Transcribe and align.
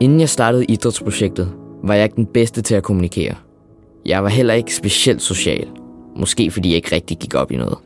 Inden 0.00 0.20
jeg 0.20 0.28
startede 0.28 0.64
idrætsprojektet, 0.64 1.52
var 1.84 1.94
jeg 1.94 2.04
ikke 2.04 2.16
den 2.16 2.26
bedste 2.26 2.62
til 2.62 2.74
at 2.74 2.82
kommunikere. 2.82 3.34
Jeg 4.06 4.22
var 4.22 4.28
heller 4.28 4.54
ikke 4.54 4.74
specielt 4.74 5.22
social. 5.22 5.68
Måske 6.16 6.50
fordi 6.50 6.68
jeg 6.68 6.76
ikke 6.76 6.94
rigtig 6.94 7.18
gik 7.18 7.34
op 7.34 7.52
i 7.52 7.56
noget. 7.56 7.78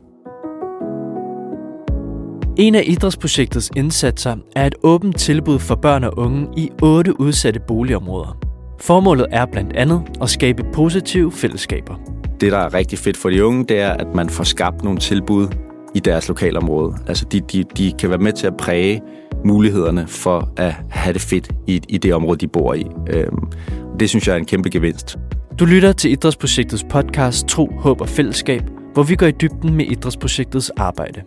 En 2.56 2.74
af 2.74 2.82
idrætsprojektets 2.86 3.70
indsatser 3.76 4.36
er 4.56 4.66
et 4.66 4.74
åbent 4.82 5.18
tilbud 5.18 5.58
for 5.58 5.74
børn 5.74 6.04
og 6.04 6.18
unge 6.18 6.48
i 6.56 6.70
otte 6.82 7.20
udsatte 7.20 7.60
boligområder. 7.68 8.38
Formålet 8.80 9.26
er 9.30 9.46
blandt 9.46 9.72
andet 9.72 10.02
at 10.22 10.30
skabe 10.30 10.62
positive 10.72 11.32
fællesskaber. 11.32 11.94
Det, 12.40 12.52
der 12.52 12.58
er 12.58 12.74
rigtig 12.74 12.98
fedt 12.98 13.16
for 13.16 13.30
de 13.30 13.44
unge, 13.44 13.64
det 13.64 13.80
er, 13.80 13.90
at 13.90 14.14
man 14.14 14.28
får 14.28 14.44
skabt 14.44 14.84
nogle 14.84 14.98
tilbud 14.98 15.48
i 15.94 16.00
deres 16.00 16.28
lokalområde. 16.28 16.94
Altså, 17.06 17.24
de, 17.32 17.40
de, 17.40 17.64
de 17.76 17.92
kan 17.98 18.10
være 18.10 18.18
med 18.18 18.32
til 18.32 18.46
at 18.46 18.56
præge 18.56 19.00
mulighederne 19.44 20.08
for 20.08 20.52
at 20.56 20.74
have 20.90 21.12
det 21.12 21.22
fedt 21.22 21.50
i, 21.66 21.80
i 21.88 21.98
det 21.98 22.14
område, 22.14 22.38
de 22.38 22.48
bor 22.48 22.74
i. 22.74 22.86
Øhm, 23.10 23.52
det 24.00 24.08
synes 24.08 24.26
jeg 24.26 24.34
er 24.34 24.38
en 24.38 24.44
kæmpe 24.44 24.70
gevinst. 24.70 25.18
Du 25.58 25.64
lytter 25.64 25.92
til 25.92 26.10
Idrætsprojektets 26.10 26.84
podcast 26.90 27.46
Tro, 27.46 27.70
Håb 27.78 28.00
og 28.00 28.08
Fællesskab, 28.08 28.62
hvor 28.92 29.02
vi 29.02 29.16
går 29.16 29.26
i 29.26 29.30
dybden 29.30 29.74
med 29.74 29.86
Idrætsprojektets 29.86 30.70
arbejde. 30.70 31.22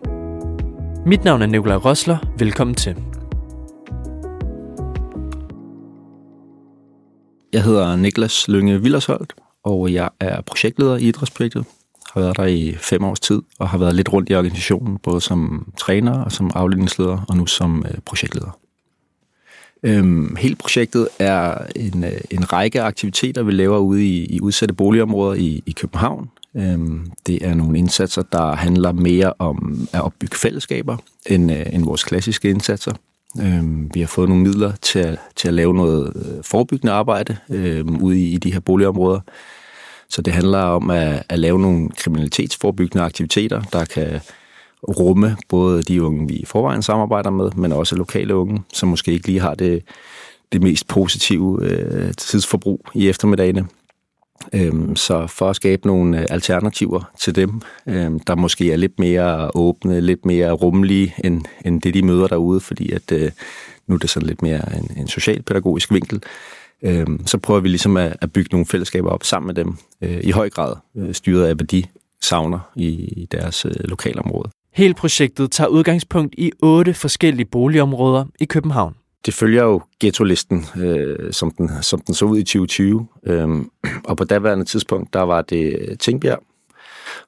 Mit 1.05 1.23
navn 1.23 1.41
er 1.41 1.45
Nikolaj 1.45 1.77
Rosler. 1.77 2.17
Velkommen 2.37 2.75
til. 2.75 2.95
Jeg 7.53 7.63
hedder 7.63 7.95
Niklas 7.95 8.47
Lønge 8.47 8.81
Villersholdt, 8.81 9.33
og 9.63 9.93
jeg 9.93 10.09
er 10.19 10.41
projektleder 10.41 10.97
i 10.97 11.01
Idrætsprojektet. 11.01 11.65
Har 12.15 12.21
været 12.21 12.37
der 12.37 12.45
i 12.45 12.75
fem 12.79 13.03
års 13.03 13.19
tid, 13.19 13.41
og 13.59 13.69
har 13.69 13.77
været 13.77 13.95
lidt 13.95 14.13
rundt 14.13 14.29
i 14.29 14.35
organisationen, 14.35 14.97
både 14.97 15.21
som 15.21 15.71
træner 15.77 16.23
og 16.23 16.31
som 16.31 16.51
afdelingsleder, 16.55 17.25
og 17.29 17.37
nu 17.37 17.45
som 17.45 17.85
øh, 17.89 17.97
projektleder. 18.05 18.59
Øhm, 19.83 20.35
hele 20.35 20.55
projektet 20.55 21.07
er 21.19 21.57
en, 21.75 22.03
øh, 22.03 22.21
en 22.31 22.53
række 22.53 22.81
aktiviteter, 22.81 23.43
vi 23.43 23.51
laver 23.51 23.77
ude 23.77 24.05
i, 24.05 24.25
i 24.25 24.41
udsatte 24.41 24.75
boligområder 24.75 25.33
i, 25.33 25.63
i 25.65 25.71
København. 25.71 26.29
Øhm, 26.55 27.11
det 27.27 27.45
er 27.45 27.53
nogle 27.53 27.77
indsatser, 27.77 28.21
der 28.21 28.55
handler 28.55 28.91
mere 28.91 29.33
om 29.39 29.87
at 29.93 30.01
opbygge 30.01 30.35
fællesskaber 30.35 30.97
end, 31.25 31.51
øh, 31.51 31.65
end 31.73 31.85
vores 31.85 32.03
klassiske 32.03 32.49
indsatser. 32.49 32.93
Øhm, 33.41 33.91
vi 33.93 33.99
har 33.99 34.07
fået 34.07 34.29
nogle 34.29 34.43
midler 34.43 34.71
til 34.81 34.99
at, 34.99 35.19
til 35.35 35.47
at 35.47 35.53
lave 35.53 35.73
noget 35.73 36.13
øh, 36.15 36.43
forebyggende 36.43 36.93
arbejde 36.93 37.37
øhm, 37.49 38.03
ude 38.03 38.19
i, 38.19 38.33
i 38.33 38.37
de 38.37 38.53
her 38.53 38.59
boligområder. 38.59 39.19
Så 40.09 40.21
det 40.21 40.33
handler 40.33 40.59
om 40.59 40.89
at, 40.89 41.23
at 41.29 41.39
lave 41.39 41.59
nogle 41.59 41.89
kriminalitetsforebyggende 41.89 43.03
aktiviteter, 43.03 43.61
der 43.61 43.85
kan 43.85 44.19
rumme 44.87 45.37
både 45.49 45.83
de 45.83 46.03
unge, 46.03 46.27
vi 46.27 46.33
i 46.33 46.45
forvejen 46.45 46.81
samarbejder 46.81 47.29
med, 47.29 47.51
men 47.55 47.71
også 47.71 47.95
lokale 47.95 48.35
unge, 48.35 48.61
som 48.73 48.89
måske 48.89 49.11
ikke 49.11 49.27
lige 49.27 49.39
har 49.39 49.55
det, 49.55 49.83
det 50.51 50.63
mest 50.63 50.87
positive 50.87 51.59
øh, 51.61 52.13
tidsforbrug 52.13 52.87
i 52.93 53.09
eftermiddagene. 53.09 53.67
Øhm, 54.53 54.95
så 54.95 55.27
for 55.27 55.49
at 55.49 55.55
skabe 55.55 55.87
nogle 55.87 56.19
øh, 56.19 56.25
alternativer 56.29 57.11
til 57.19 57.35
dem, 57.35 57.61
øhm, 57.87 58.19
der 58.19 58.35
måske 58.35 58.71
er 58.71 58.77
lidt 58.77 58.99
mere 58.99 59.51
åbne, 59.55 60.01
lidt 60.01 60.25
mere 60.25 60.51
rummelige, 60.51 61.15
end, 61.23 61.41
end 61.65 61.81
det 61.81 61.93
de 61.93 62.05
møder 62.05 62.27
derude, 62.27 62.59
fordi 62.59 62.91
at 62.91 63.11
øh, 63.11 63.31
nu 63.87 63.95
er 63.95 63.99
det 63.99 64.09
sådan 64.09 64.27
lidt 64.27 64.41
mere 64.41 64.77
en, 64.77 64.91
en 64.97 65.07
socialpædagogisk 65.07 65.91
vinkel, 65.91 66.23
øhm, 66.81 67.27
så 67.27 67.37
prøver 67.37 67.59
vi 67.59 67.67
ligesom 67.67 67.97
at, 67.97 68.17
at 68.21 68.33
bygge 68.33 68.49
nogle 68.51 68.65
fællesskaber 68.65 69.09
op 69.09 69.23
sammen 69.23 69.47
med 69.47 69.55
dem, 69.55 69.77
øh, 70.01 70.19
i 70.23 70.31
høj 70.31 70.49
grad 70.49 70.75
øh, 70.97 71.13
styret 71.13 71.45
af, 71.45 71.55
hvad 71.55 71.65
de 71.65 71.83
savner 72.21 72.59
i, 72.75 72.87
i 72.89 73.27
deres 73.31 73.65
øh, 73.65 73.71
lokalområde. 73.83 74.49
Hele 74.73 74.93
projektet 74.93 75.51
tager 75.51 75.67
udgangspunkt 75.67 76.35
i 76.37 76.51
otte 76.61 76.93
forskellige 76.93 77.45
boligområder 77.45 78.25
i 78.39 78.45
København. 78.45 78.95
Det 79.25 79.33
følger 79.33 79.63
jo 79.63 79.81
ghetto-listen, 79.99 80.65
øh, 80.77 81.33
som, 81.33 81.51
den, 81.51 81.69
som 81.81 82.01
den 82.01 82.15
så 82.15 82.25
ud 82.25 82.37
i 82.37 82.43
2020. 82.43 83.07
Øhm, 83.25 83.69
og 84.05 84.17
på 84.17 84.23
daværende 84.23 84.65
tidspunkt, 84.65 85.13
der 85.13 85.21
var 85.21 85.41
det 85.41 85.95
Tingbjerg, 85.99 86.43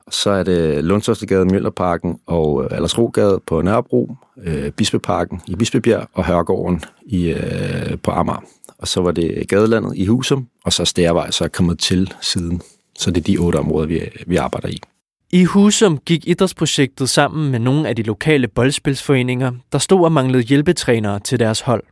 og 0.06 0.14
så 0.14 0.30
er 0.30 0.44
det 0.44 0.84
Lundsøstergade, 0.84 1.45
Møllerparken 1.45 2.19
og 2.25 2.64
øh, 2.64 2.69
Aldersrogade 2.72 3.41
på 3.47 3.62
Nørrebro, 3.62 4.16
øh, 4.44 4.72
Bispeparken 4.72 5.41
i 5.47 5.56
Bispebjerg 5.56 6.08
og 6.14 6.25
Hørgården 6.25 6.84
i, 7.06 7.29
øh, 7.29 7.97
på 8.03 8.12
Amager. 8.12 8.44
Og 8.80 8.88
så 8.88 9.02
var 9.02 9.12
det 9.12 9.48
Gadelandet 9.48 9.94
i 9.96 10.06
Husum, 10.06 10.48
og 10.66 10.74
så 10.74 10.86
Stærvej, 10.86 11.32
så 11.32 11.44
er 11.44 11.48
kommet 11.48 11.80
til 11.80 12.14
siden. 12.22 12.62
Så 13.00 13.12
det 13.12 13.18
er 13.18 13.24
de 13.24 13.38
otte 13.38 13.58
områder, 13.58 13.88
vi, 13.88 14.02
vi 14.28 14.36
arbejder 14.36 14.68
i. 14.68 14.80
I 15.32 15.44
Husum 15.44 15.98
gik 15.98 16.28
idrætsprojektet 16.28 17.10
sammen 17.10 17.52
med 17.52 17.60
nogle 17.60 17.90
af 17.90 17.96
de 17.96 18.04
lokale 18.04 18.48
boldspilsforeninger, 18.48 19.52
der 19.72 19.78
stod 19.78 20.04
og 20.04 20.12
manglede 20.12 20.44
hjælpetrænere 20.44 21.20
til 21.20 21.40
deres 21.40 21.62
hold. 21.62 21.84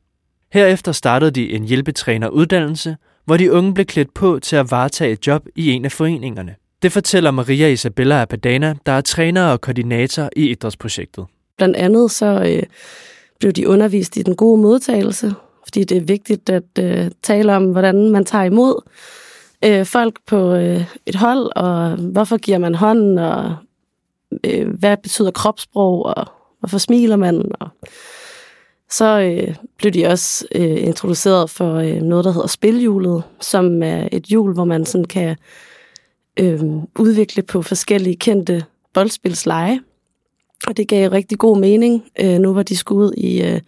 Herefter 0.54 0.92
startede 0.92 1.32
de 1.32 1.52
en 1.54 1.64
hjælpetræneruddannelse, 1.64 2.98
hvor 3.26 3.38
de 3.38 3.52
unge 3.52 3.74
blev 3.74 3.86
klædt 3.86 4.14
på 4.14 4.40
til 4.40 4.56
at 4.56 4.72
varetage 4.72 5.12
et 5.12 5.28
job 5.28 5.46
i 5.56 5.72
en 5.72 5.86
af 5.86 5.92
foreningerne. 5.92 6.56
Det 6.82 6.92
fortæller 6.92 7.32
Maria 7.32 7.68
Isabella 7.68 8.22
Apadana, 8.22 8.76
der 8.86 8.92
er 8.92 9.02
træner 9.02 9.46
og 9.46 9.62
koordinator 9.62 10.30
i 10.36 10.50
idrætsprojektet. 10.50 11.26
Blandt 11.58 11.76
andet 11.76 12.12
så 12.12 12.26
øh, 12.26 12.64
blev 13.40 13.52
de 13.52 13.68
undervist 13.68 14.18
i 14.18 14.22
den 14.22 14.36
gode 14.36 14.62
modtagelse, 14.62 15.34
fordi 15.66 15.84
det 15.84 15.98
er 15.98 16.02
vigtigt 16.02 16.50
at 16.50 16.64
øh, 16.80 17.12
tale 17.24 17.56
om, 17.56 17.72
hvordan 17.72 18.10
man 18.10 18.26
tager 18.26 18.44
imod 18.44 18.82
øh, 19.66 19.86
folk 19.86 20.20
på 20.28 20.54
øh, 20.54 20.86
et 21.06 21.16
hold, 21.16 21.50
og 21.56 21.96
hvorfor 21.96 22.38
giver 22.38 22.58
man 22.58 22.76
hånden, 22.76 23.18
og 23.18 23.56
øh, 24.44 24.70
hvad 24.70 24.98
betyder 24.98 25.32
kropssprog, 25.32 26.06
og 26.06 26.26
hvorfor 26.60 26.78
smiler 26.78 27.16
man. 27.16 27.52
Og 27.60 27.70
så 28.90 29.20
øh, 29.20 29.56
blev 29.78 29.92
de 29.92 30.08
også 30.08 30.46
øh, 30.56 30.84
introduceret 30.84 31.50
for 31.50 31.76
øh, 31.76 32.02
noget, 32.02 32.26
der 32.26 32.32
hedder 32.32 32.48
spilhjulet, 32.48 33.24
som 33.42 33.84
er 33.84 34.10
et 34.12 34.24
hjul, 34.24 34.54
hvor 34.54 34.66
man 34.66 34.86
sådan 34.86 35.06
kan 35.06 35.38
øh, 36.40 36.60
udvikle 37.00 37.44
på 37.44 37.62
forskellige 37.62 38.16
kendte 38.16 38.66
boldspilsleje. 38.94 39.80
Og 40.68 40.78
det 40.78 40.88
gav 40.88 41.10
rigtig 41.10 41.38
god 41.38 41.58
mening, 41.58 42.04
øh, 42.20 42.40
nu 42.40 42.54
hvor 42.54 42.64
de 42.64 42.78
skulle 42.78 43.08
ud 43.08 43.14
i 43.18 43.42
øh, 43.44 43.62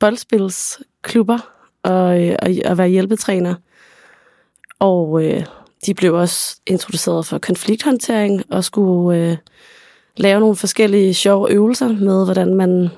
boldspilsklubber 0.00 1.38
og, 1.82 2.24
øh, 2.24 2.36
og, 2.42 2.50
og 2.64 2.78
være 2.78 2.88
hjælpetræner. 2.88 3.54
Og 4.78 5.24
øh, 5.24 5.44
de 5.86 5.94
blev 5.94 6.14
også 6.14 6.60
introduceret 6.66 7.26
for 7.26 7.38
konflikthåndtering 7.38 8.42
og 8.50 8.64
skulle 8.64 9.18
øh, 9.18 9.36
lave 10.16 10.40
nogle 10.40 10.56
forskellige 10.56 11.14
sjove 11.14 11.50
øvelser 11.50 11.88
med, 11.88 12.24
hvordan 12.24 12.54
man 12.54 12.88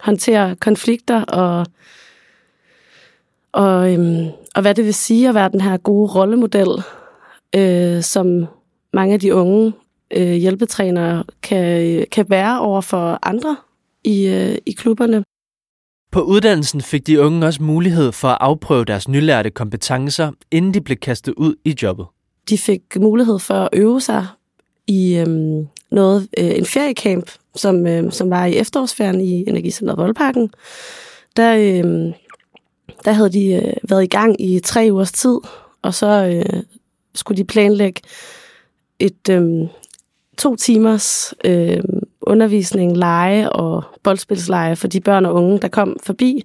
håndterer 0.00 0.54
konflikter 0.54 1.24
og, 1.24 1.66
og, 3.52 3.92
øhm, 3.92 4.26
og 4.54 4.62
hvad 4.62 4.74
det 4.74 4.84
vil 4.84 4.94
sige 4.94 5.28
at 5.28 5.34
være 5.34 5.48
den 5.48 5.60
her 5.60 5.76
gode 5.76 6.12
rollemodel, 6.14 6.82
øh, 7.56 8.02
som 8.02 8.46
mange 8.92 9.14
af 9.14 9.20
de 9.20 9.34
unge 9.34 9.72
øh, 10.10 10.32
hjælpetrænere 10.32 11.24
kan, 11.42 11.82
øh, 11.82 12.04
kan 12.12 12.30
være 12.30 12.60
over 12.60 12.80
for 12.80 13.18
andre 13.22 13.56
i, 14.04 14.26
øh, 14.26 14.58
i 14.66 14.72
klubberne. 14.72 15.24
På 16.10 16.20
uddannelsen 16.22 16.80
fik 16.80 17.06
de 17.06 17.20
unge 17.20 17.46
også 17.46 17.62
mulighed 17.62 18.12
for 18.12 18.28
at 18.28 18.38
afprøve 18.40 18.84
deres 18.84 19.08
nylærte 19.08 19.50
kompetencer, 19.50 20.30
inden 20.50 20.74
de 20.74 20.80
blev 20.80 20.96
kastet 20.96 21.34
ud 21.36 21.54
i 21.64 21.74
jobbet. 21.82 22.06
De 22.48 22.58
fik 22.58 22.82
mulighed 22.96 23.38
for 23.38 23.54
at 23.54 23.68
øve 23.72 24.00
sig 24.00 24.26
i 24.86 25.16
øhm, 25.16 25.68
noget, 25.90 26.28
øh, 26.38 26.50
en 26.50 26.66
feriecamp, 26.66 27.30
som, 27.54 27.86
øh, 27.86 28.12
som 28.12 28.30
var 28.30 28.46
i 28.46 28.56
efterårsferien 28.56 29.20
i 29.20 29.44
Energicenteret 29.48 29.98
Voldparken. 29.98 30.50
Der, 31.36 31.54
øh, 31.54 32.12
der 33.04 33.12
havde 33.12 33.32
de 33.32 33.52
øh, 33.52 33.72
været 33.88 34.04
i 34.04 34.06
gang 34.06 34.40
i 34.40 34.60
tre 34.60 34.88
ugers 34.92 35.12
tid, 35.12 35.38
og 35.82 35.94
så 35.94 36.06
øh, 36.06 36.62
skulle 37.14 37.38
de 37.38 37.44
planlægge 37.44 38.00
et 38.98 39.28
øh, 39.30 39.68
to 40.38 40.56
timers 40.56 41.34
øh, 41.44 41.82
undervisning, 42.28 42.96
lege 42.96 43.52
og 43.52 43.82
boldspilsleje 44.02 44.76
for 44.76 44.88
de 44.88 45.00
børn 45.00 45.26
og 45.26 45.34
unge, 45.34 45.58
der 45.58 45.68
kom 45.68 45.96
forbi. 46.02 46.42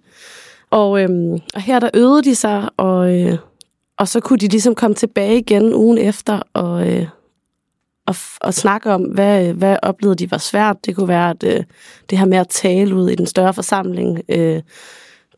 Og, 0.71 1.01
øhm, 1.01 1.33
og 1.53 1.61
her 1.61 1.79
der 1.79 1.89
øvede 1.94 2.23
de 2.23 2.35
sig, 2.35 2.69
og, 2.77 3.19
øh, 3.19 3.38
og 3.97 4.07
så 4.07 4.19
kunne 4.19 4.39
de 4.39 4.47
ligesom 4.47 4.75
komme 4.75 4.95
tilbage 4.95 5.38
igen 5.38 5.74
ugen 5.74 5.97
efter 5.97 6.39
og, 6.53 6.89
øh, 6.89 7.07
og, 8.07 8.15
og 8.41 8.53
snakke 8.53 8.91
om, 8.91 9.01
hvad, 9.01 9.47
øh, 9.47 9.57
hvad 9.57 9.77
oplevede 9.81 10.15
de 10.15 10.31
var 10.31 10.38
svært. 10.38 10.85
Det 10.85 10.95
kunne 10.95 11.07
være, 11.07 11.30
at 11.30 11.44
øh, 11.44 11.63
det 12.09 12.18
her 12.18 12.25
med 12.25 12.38
at 12.38 12.50
tale 12.50 12.95
ud 12.95 13.09
i 13.09 13.15
den 13.15 13.27
større 13.27 13.53
forsamling, 13.53 14.21
øh, 14.29 14.62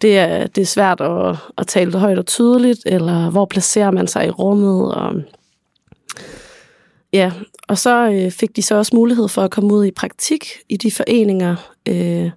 det, 0.01 0.17
er, 0.17 0.47
det 0.47 0.61
er 0.61 0.65
svært 0.65 1.01
at, 1.01 1.35
at 1.57 1.67
tale 1.67 1.99
højt 1.99 2.19
og 2.19 2.25
tydeligt, 2.25 2.79
eller 2.85 3.29
hvor 3.29 3.45
placerer 3.45 3.91
man 3.91 4.07
sig 4.07 4.27
i 4.27 4.29
rummet, 4.29 4.95
og 4.95 5.13
Ja, 7.15 7.31
og 7.67 7.77
så 7.77 8.11
øh, 8.11 8.31
fik 8.31 8.55
de 8.55 8.61
så 8.61 8.75
også 8.75 8.95
mulighed 8.95 9.27
for 9.27 9.41
at 9.41 9.51
komme 9.51 9.73
ud 9.73 9.85
i 9.85 9.91
praktik 9.91 10.45
i 10.69 10.77
de 10.77 10.91
foreninger, 10.91 11.55
øh, 11.87 12.31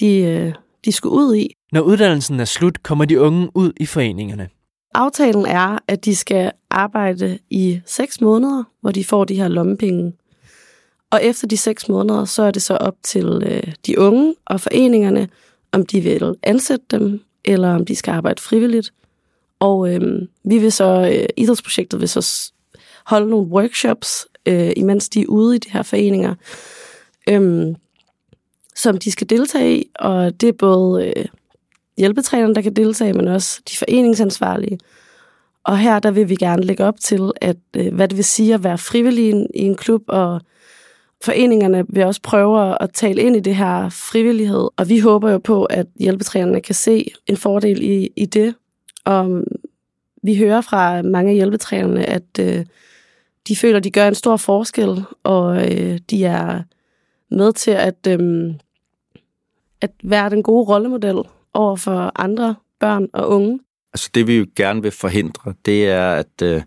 de, 0.00 0.16
øh, 0.16 0.52
de 0.84 0.92
skulle 0.92 1.14
ud 1.14 1.34
i. 1.34 1.54
Når 1.72 1.80
uddannelsen 1.80 2.40
er 2.40 2.44
slut, 2.44 2.82
kommer 2.82 3.04
de 3.04 3.20
unge 3.20 3.48
ud 3.54 3.72
i 3.76 3.86
foreningerne. 3.86 4.48
Aftalen 4.94 5.46
er, 5.46 5.78
at 5.88 6.04
de 6.04 6.16
skal 6.16 6.52
arbejde 6.70 7.38
i 7.50 7.80
seks 7.86 8.20
måneder, 8.20 8.64
hvor 8.80 8.90
de 8.90 9.04
får 9.04 9.24
de 9.24 9.34
her 9.34 9.48
lommepenge. 9.48 10.12
Og 11.10 11.24
efter 11.24 11.46
de 11.46 11.56
seks 11.56 11.88
måneder, 11.88 12.24
så 12.24 12.42
er 12.42 12.50
det 12.50 12.62
så 12.62 12.76
op 12.76 12.96
til 13.02 13.42
øh, 13.46 13.72
de 13.86 13.98
unge 13.98 14.34
og 14.46 14.60
foreningerne, 14.60 15.28
om 15.72 15.86
de 15.86 16.00
vil 16.00 16.34
ansætte 16.42 16.86
dem, 16.90 17.20
eller 17.44 17.74
om 17.74 17.84
de 17.84 17.96
skal 17.96 18.12
arbejde 18.12 18.42
frivilligt. 18.42 18.92
Og 19.60 19.94
øh, 19.94 20.22
vi 20.44 20.58
vil 20.58 20.72
så, 20.72 21.10
øh, 21.14 21.26
idrætsprojektet 21.36 22.00
vil 22.00 22.08
så 22.08 22.52
holde 23.10 23.30
nogle 23.30 23.48
workshops, 23.48 24.26
øh, 24.46 24.70
imens 24.76 25.08
de 25.08 25.20
er 25.20 25.26
ude 25.26 25.56
i 25.56 25.58
de 25.58 25.70
her 25.70 25.82
foreninger, 25.82 26.34
øh, 27.28 27.74
som 28.74 28.98
de 28.98 29.10
skal 29.10 29.30
deltage 29.30 29.78
i, 29.78 29.90
og 29.98 30.40
det 30.40 30.48
er 30.48 30.52
både 30.52 31.06
øh, 31.06 31.24
hjælpetrænerne, 31.98 32.54
der 32.54 32.62
kan 32.62 32.76
deltage, 32.76 33.12
men 33.12 33.28
også 33.28 33.60
de 33.70 33.76
foreningsansvarlige. 33.76 34.78
Og 35.64 35.78
her 35.78 35.98
der 35.98 36.10
vil 36.10 36.28
vi 36.28 36.34
gerne 36.34 36.62
lægge 36.62 36.84
op 36.84 37.00
til, 37.00 37.32
at 37.36 37.56
øh, 37.76 37.94
hvad 37.94 38.08
det 38.08 38.16
vil 38.16 38.24
sige 38.24 38.54
at 38.54 38.64
være 38.64 38.78
frivillig 38.78 39.24
i 39.24 39.30
en, 39.30 39.46
i 39.54 39.62
en 39.62 39.74
klub, 39.76 40.02
og 40.08 40.40
foreningerne 41.24 41.84
vil 41.88 42.04
også 42.04 42.20
prøve 42.22 42.82
at 42.82 42.90
tale 42.92 43.22
ind 43.22 43.36
i 43.36 43.40
det 43.40 43.56
her 43.56 43.88
frivillighed, 43.88 44.68
og 44.76 44.88
vi 44.88 44.98
håber 44.98 45.30
jo 45.30 45.38
på, 45.38 45.64
at 45.64 45.86
hjælpetrænerne 46.00 46.60
kan 46.60 46.74
se 46.74 47.10
en 47.26 47.36
fordel 47.36 47.82
i, 47.82 48.10
i 48.16 48.26
det. 48.26 48.54
Og 49.04 49.44
vi 50.22 50.36
hører 50.36 50.60
fra 50.60 51.02
mange 51.02 51.30
af 51.30 51.36
hjælpetrænerne, 51.36 52.06
at 52.06 52.38
øh, 52.40 52.64
de 53.48 53.56
føler, 53.56 53.80
de 53.80 53.90
gør 53.90 54.08
en 54.08 54.14
stor 54.14 54.36
forskel, 54.36 55.04
og 55.22 55.72
øh, 55.72 55.98
de 56.10 56.24
er 56.24 56.62
med 57.30 57.52
til 57.52 57.70
at, 57.70 58.06
øh, 58.08 58.54
at 59.80 59.90
være 60.02 60.30
den 60.30 60.42
gode 60.42 60.68
rollemodel 60.68 61.22
over 61.54 61.76
for 61.76 62.12
andre 62.16 62.54
børn 62.80 63.08
og 63.12 63.28
unge. 63.28 63.60
Altså 63.94 64.10
det, 64.14 64.26
vi 64.26 64.36
jo 64.36 64.46
gerne 64.56 64.82
vil 64.82 64.90
forhindre, 64.90 65.54
det 65.64 65.88
er, 65.88 66.12
at, 66.12 66.42
øh, 66.42 66.62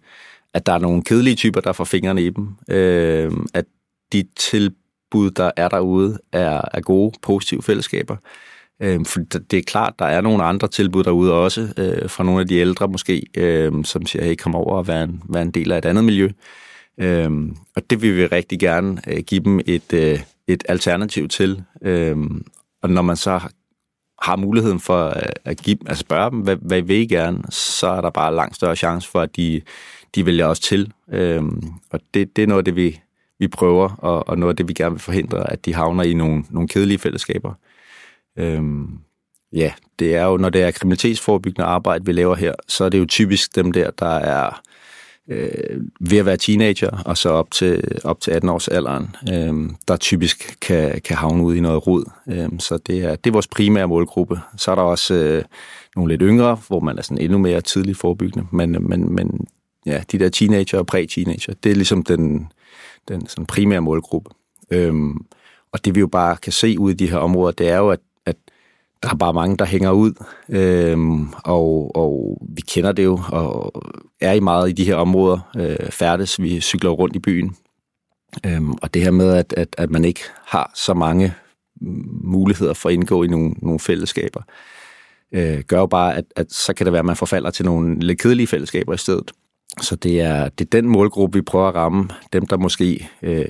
at 0.53 0.65
der 0.65 0.73
er 0.73 0.79
nogle 0.79 1.03
kedelige 1.03 1.35
typer, 1.35 1.61
der 1.61 1.73
får 1.73 1.83
fingrene 1.83 2.23
i 2.23 2.29
dem. 2.29 2.49
Øh, 2.69 3.31
at 3.53 3.65
de 4.13 4.23
tilbud, 4.35 5.31
der 5.31 5.51
er 5.57 5.67
derude, 5.67 6.19
er, 6.31 6.61
er 6.73 6.81
gode, 6.81 7.11
positive 7.21 7.63
fællesskaber. 7.63 8.15
Øh, 8.79 9.05
for 9.05 9.19
det 9.19 9.59
er 9.59 9.63
klart, 9.63 9.93
der 9.99 10.05
er 10.05 10.21
nogle 10.21 10.43
andre 10.43 10.67
tilbud 10.67 11.03
derude 11.03 11.33
også, 11.33 11.73
øh, 11.77 12.09
fra 12.09 12.23
nogle 12.23 12.41
af 12.41 12.47
de 12.47 12.55
ældre 12.55 12.87
måske, 12.87 13.25
øh, 13.37 13.85
som 13.85 14.05
siger, 14.05 14.25
hey, 14.25 14.35
kom 14.35 14.55
over 14.55 14.75
og 14.77 14.87
vær 14.87 15.03
en, 15.03 15.21
vær 15.29 15.41
en 15.41 15.51
del 15.51 15.71
af 15.71 15.77
et 15.77 15.85
andet 15.85 16.03
miljø. 16.03 16.29
Øh, 16.97 17.31
og 17.75 17.89
det 17.89 18.01
vil 18.01 18.17
vi 18.17 18.25
rigtig 18.25 18.59
gerne 18.59 19.01
øh, 19.07 19.23
give 19.23 19.43
dem 19.43 19.59
et, 19.65 19.93
øh, 19.93 20.19
et 20.47 20.63
alternativ 20.69 21.27
til. 21.27 21.63
Øhm, 21.81 22.45
og 22.81 22.89
når 22.89 23.01
man 23.01 23.15
så 23.15 23.39
har 24.21 24.35
muligheden 24.35 24.79
for 24.79 25.07
øh, 25.07 25.29
at 25.45 25.57
give, 25.57 25.77
at 25.85 25.97
spørge 25.97 26.31
dem, 26.31 26.39
hvad, 26.39 26.55
hvad 26.61 26.81
vil 26.81 26.95
I 26.95 27.05
gerne, 27.05 27.43
så 27.49 27.87
er 27.87 28.01
der 28.01 28.09
bare 28.09 28.35
langt 28.35 28.55
større 28.55 28.75
chance 28.75 29.09
for, 29.09 29.21
at 29.21 29.35
de, 29.35 29.61
de 30.15 30.25
vælger 30.25 30.45
os 30.45 30.59
til. 30.59 30.93
Øhm, 31.11 31.63
og 31.91 31.99
det, 32.13 32.35
det 32.35 32.43
er 32.43 32.47
noget 32.47 32.59
af 32.59 32.65
det, 32.65 32.75
vi, 32.75 33.01
vi 33.39 33.47
prøver, 33.47 33.89
og, 33.89 34.27
og 34.29 34.37
noget 34.37 34.53
af 34.53 34.57
det, 34.57 34.67
vi 34.67 34.73
gerne 34.73 34.91
vil 34.91 35.01
forhindre, 35.01 35.51
at 35.51 35.65
de 35.65 35.73
havner 35.73 36.03
i 36.03 36.13
nogle, 36.13 36.43
nogle 36.49 36.67
kedelige 36.67 36.99
fællesskaber. 36.99 37.53
Øhm, 38.37 38.99
ja, 39.53 39.73
det 39.99 40.15
er 40.15 40.25
jo, 40.25 40.37
når 40.37 40.49
det 40.49 40.61
er 40.61 40.71
kriminalitetsforebyggende 40.71 41.65
arbejde, 41.65 42.05
vi 42.05 42.11
laver 42.11 42.35
her, 42.35 42.53
så 42.67 42.83
er 42.83 42.89
det 42.89 42.99
jo 42.99 43.05
typisk 43.05 43.55
dem 43.55 43.71
der, 43.71 43.91
der 43.91 44.15
er 44.15 44.61
øh, 45.29 45.81
ved 45.99 46.17
at 46.17 46.25
være 46.25 46.37
teenager, 46.37 47.03
og 47.05 47.17
så 47.17 47.29
op 47.29 47.51
til, 47.51 47.99
op 48.03 48.21
til 48.21 48.31
18 48.31 48.49
års 48.49 48.67
alderen, 48.67 49.15
øh, 49.33 49.69
der 49.87 49.97
typisk 49.97 50.57
kan, 50.61 51.01
kan 51.01 51.17
havne 51.17 51.43
ud 51.43 51.55
i 51.55 51.59
noget 51.59 51.87
rod. 51.87 52.05
Øh, 52.27 52.49
så 52.59 52.77
det 52.77 53.03
er, 53.03 53.15
det 53.15 53.29
er 53.29 53.33
vores 53.33 53.47
primære 53.47 53.87
målgruppe. 53.87 54.39
Så 54.57 54.71
er 54.71 54.75
der 54.75 54.81
også 54.81 55.13
øh, 55.13 55.43
nogle 55.95 56.13
lidt 56.13 56.21
yngre, 56.25 56.57
hvor 56.67 56.79
man 56.79 56.97
er 56.97 57.01
sådan 57.01 57.21
endnu 57.21 57.37
mere 57.37 57.61
tidligt 57.61 57.97
forebyggende, 57.97 58.47
men, 58.51 58.89
men, 58.89 59.15
men 59.15 59.47
ja, 59.85 60.03
de 60.11 60.19
der 60.19 60.29
teenager 60.29 60.79
og 60.79 60.87
præ-teenager, 60.87 61.53
det 61.63 61.71
er 61.71 61.75
ligesom 61.75 62.03
den, 62.03 62.47
den 63.07 63.27
sådan 63.27 63.45
primære 63.45 63.81
målgruppe. 63.81 64.29
Øh, 64.71 64.93
og 65.71 65.85
det 65.85 65.95
vi 65.95 65.99
jo 65.99 66.07
bare 66.07 66.37
kan 66.37 66.51
se 66.51 66.79
ud 66.79 66.91
i 66.91 66.95
de 66.95 67.09
her 67.09 67.17
områder, 67.17 67.51
det 67.51 67.69
er 67.69 67.77
jo, 67.77 67.89
at 67.89 67.99
der 69.03 69.09
er 69.09 69.15
bare 69.15 69.33
mange, 69.33 69.57
der 69.57 69.65
hænger 69.65 69.91
ud, 69.91 70.13
øhm, 70.49 71.27
og, 71.43 71.95
og 71.95 72.41
vi 72.49 72.61
kender 72.61 72.91
det 72.91 73.03
jo, 73.03 73.19
og 73.29 73.83
er 74.21 74.33
i 74.33 74.39
meget 74.39 74.69
i 74.69 74.71
de 74.71 74.85
her 74.85 74.95
områder, 74.95 75.39
øh, 75.57 75.89
færdes, 75.91 76.41
vi 76.41 76.61
cykler 76.61 76.89
rundt 76.89 77.15
i 77.15 77.19
byen. 77.19 77.55
Øhm, 78.45 78.71
og 78.71 78.93
det 78.93 79.01
her 79.01 79.11
med, 79.11 79.33
at, 79.33 79.53
at, 79.57 79.75
at 79.77 79.89
man 79.89 80.05
ikke 80.05 80.21
har 80.45 80.71
så 80.75 80.93
mange 80.93 81.33
mm, 81.81 82.19
muligheder 82.23 82.73
for 82.73 82.89
at 82.89 82.93
indgå 82.93 83.23
i 83.23 83.27
nogle, 83.27 83.49
nogle 83.61 83.79
fællesskaber, 83.79 84.41
øh, 85.31 85.59
gør 85.59 85.79
jo 85.79 85.85
bare, 85.85 86.15
at, 86.15 86.25
at 86.35 86.53
så 86.53 86.73
kan 86.73 86.85
det 86.85 86.93
være, 86.93 86.99
at 86.99 87.05
man 87.05 87.15
forfalder 87.15 87.51
til 87.51 87.65
nogle 87.65 87.99
lidt 87.99 88.19
kedelige 88.19 88.47
fællesskaber 88.47 88.93
i 88.93 88.97
stedet. 88.97 89.31
Så 89.81 89.95
det 89.95 90.21
er, 90.21 90.49
det 90.49 90.65
er 90.65 90.81
den 90.81 90.89
målgruppe, 90.89 91.37
vi 91.37 91.41
prøver 91.41 91.67
at 91.67 91.75
ramme. 91.75 92.09
Dem, 92.33 92.45
der 92.45 92.57
måske 92.57 93.09
øh, 93.21 93.47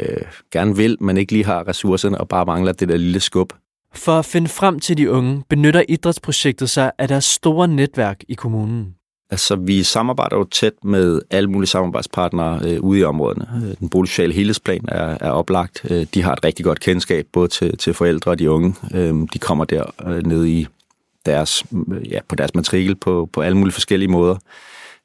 gerne 0.52 0.76
vil, 0.76 0.98
men 1.00 1.18
ikke 1.18 1.32
lige 1.32 1.46
har 1.46 1.68
ressourcerne 1.68 2.18
og 2.18 2.28
bare 2.28 2.46
mangler 2.46 2.72
det 2.72 2.90
der 2.90 2.98
lille 2.98 3.20
skub 3.20 3.54
for 3.96 4.20
at 4.20 4.26
finde 4.26 4.48
frem 4.48 4.80
til 4.80 4.98
de 4.98 5.12
unge, 5.12 5.44
benytter 5.50 5.84
idrætsprojektet 5.90 6.70
sig 6.70 6.92
af 6.98 7.08
deres 7.08 7.26
store 7.26 7.68
netværk 7.68 8.24
i 8.28 8.34
kommunen. 8.34 8.96
Altså, 9.30 9.56
vi 9.56 9.84
samarbejder 9.84 10.38
jo 10.38 10.44
tæt 10.44 10.74
med 10.84 11.22
alle 11.32 11.50
mulige 11.50 11.70
samarbejdspartnere 11.70 12.60
øh, 12.64 12.80
ude 12.82 13.00
i 13.00 13.04
områderne. 13.04 13.48
Øh, 13.56 13.76
den 13.80 13.90
boligsociale 13.90 14.34
helhedsplan 14.34 14.86
er, 14.88 15.18
er 15.22 15.32
oplagt. 15.32 15.86
Øh, 15.90 16.06
de 16.14 16.22
har 16.22 16.34
et 16.34 16.44
rigtig 16.46 16.66
godt 16.66 16.80
kendskab, 16.80 17.28
både 17.34 17.48
til, 17.48 17.78
til 17.78 17.94
forældre 17.94 18.32
og 18.32 18.40
de 18.40 18.52
unge. 18.52 18.76
Øh, 18.94 19.14
de 19.34 19.40
kommer 19.40 19.66
der 19.66 19.84
øh, 20.08 20.26
ned 20.26 20.46
i 20.46 20.68
deres, 21.26 21.64
øh, 21.92 22.12
ja, 22.12 22.20
på 22.30 22.36
deres 22.36 22.56
matrikel 22.56 22.96
på, 22.96 23.30
på 23.34 23.42
alle 23.42 23.58
mulige 23.58 23.74
forskellige 23.74 24.12
måder. 24.12 24.36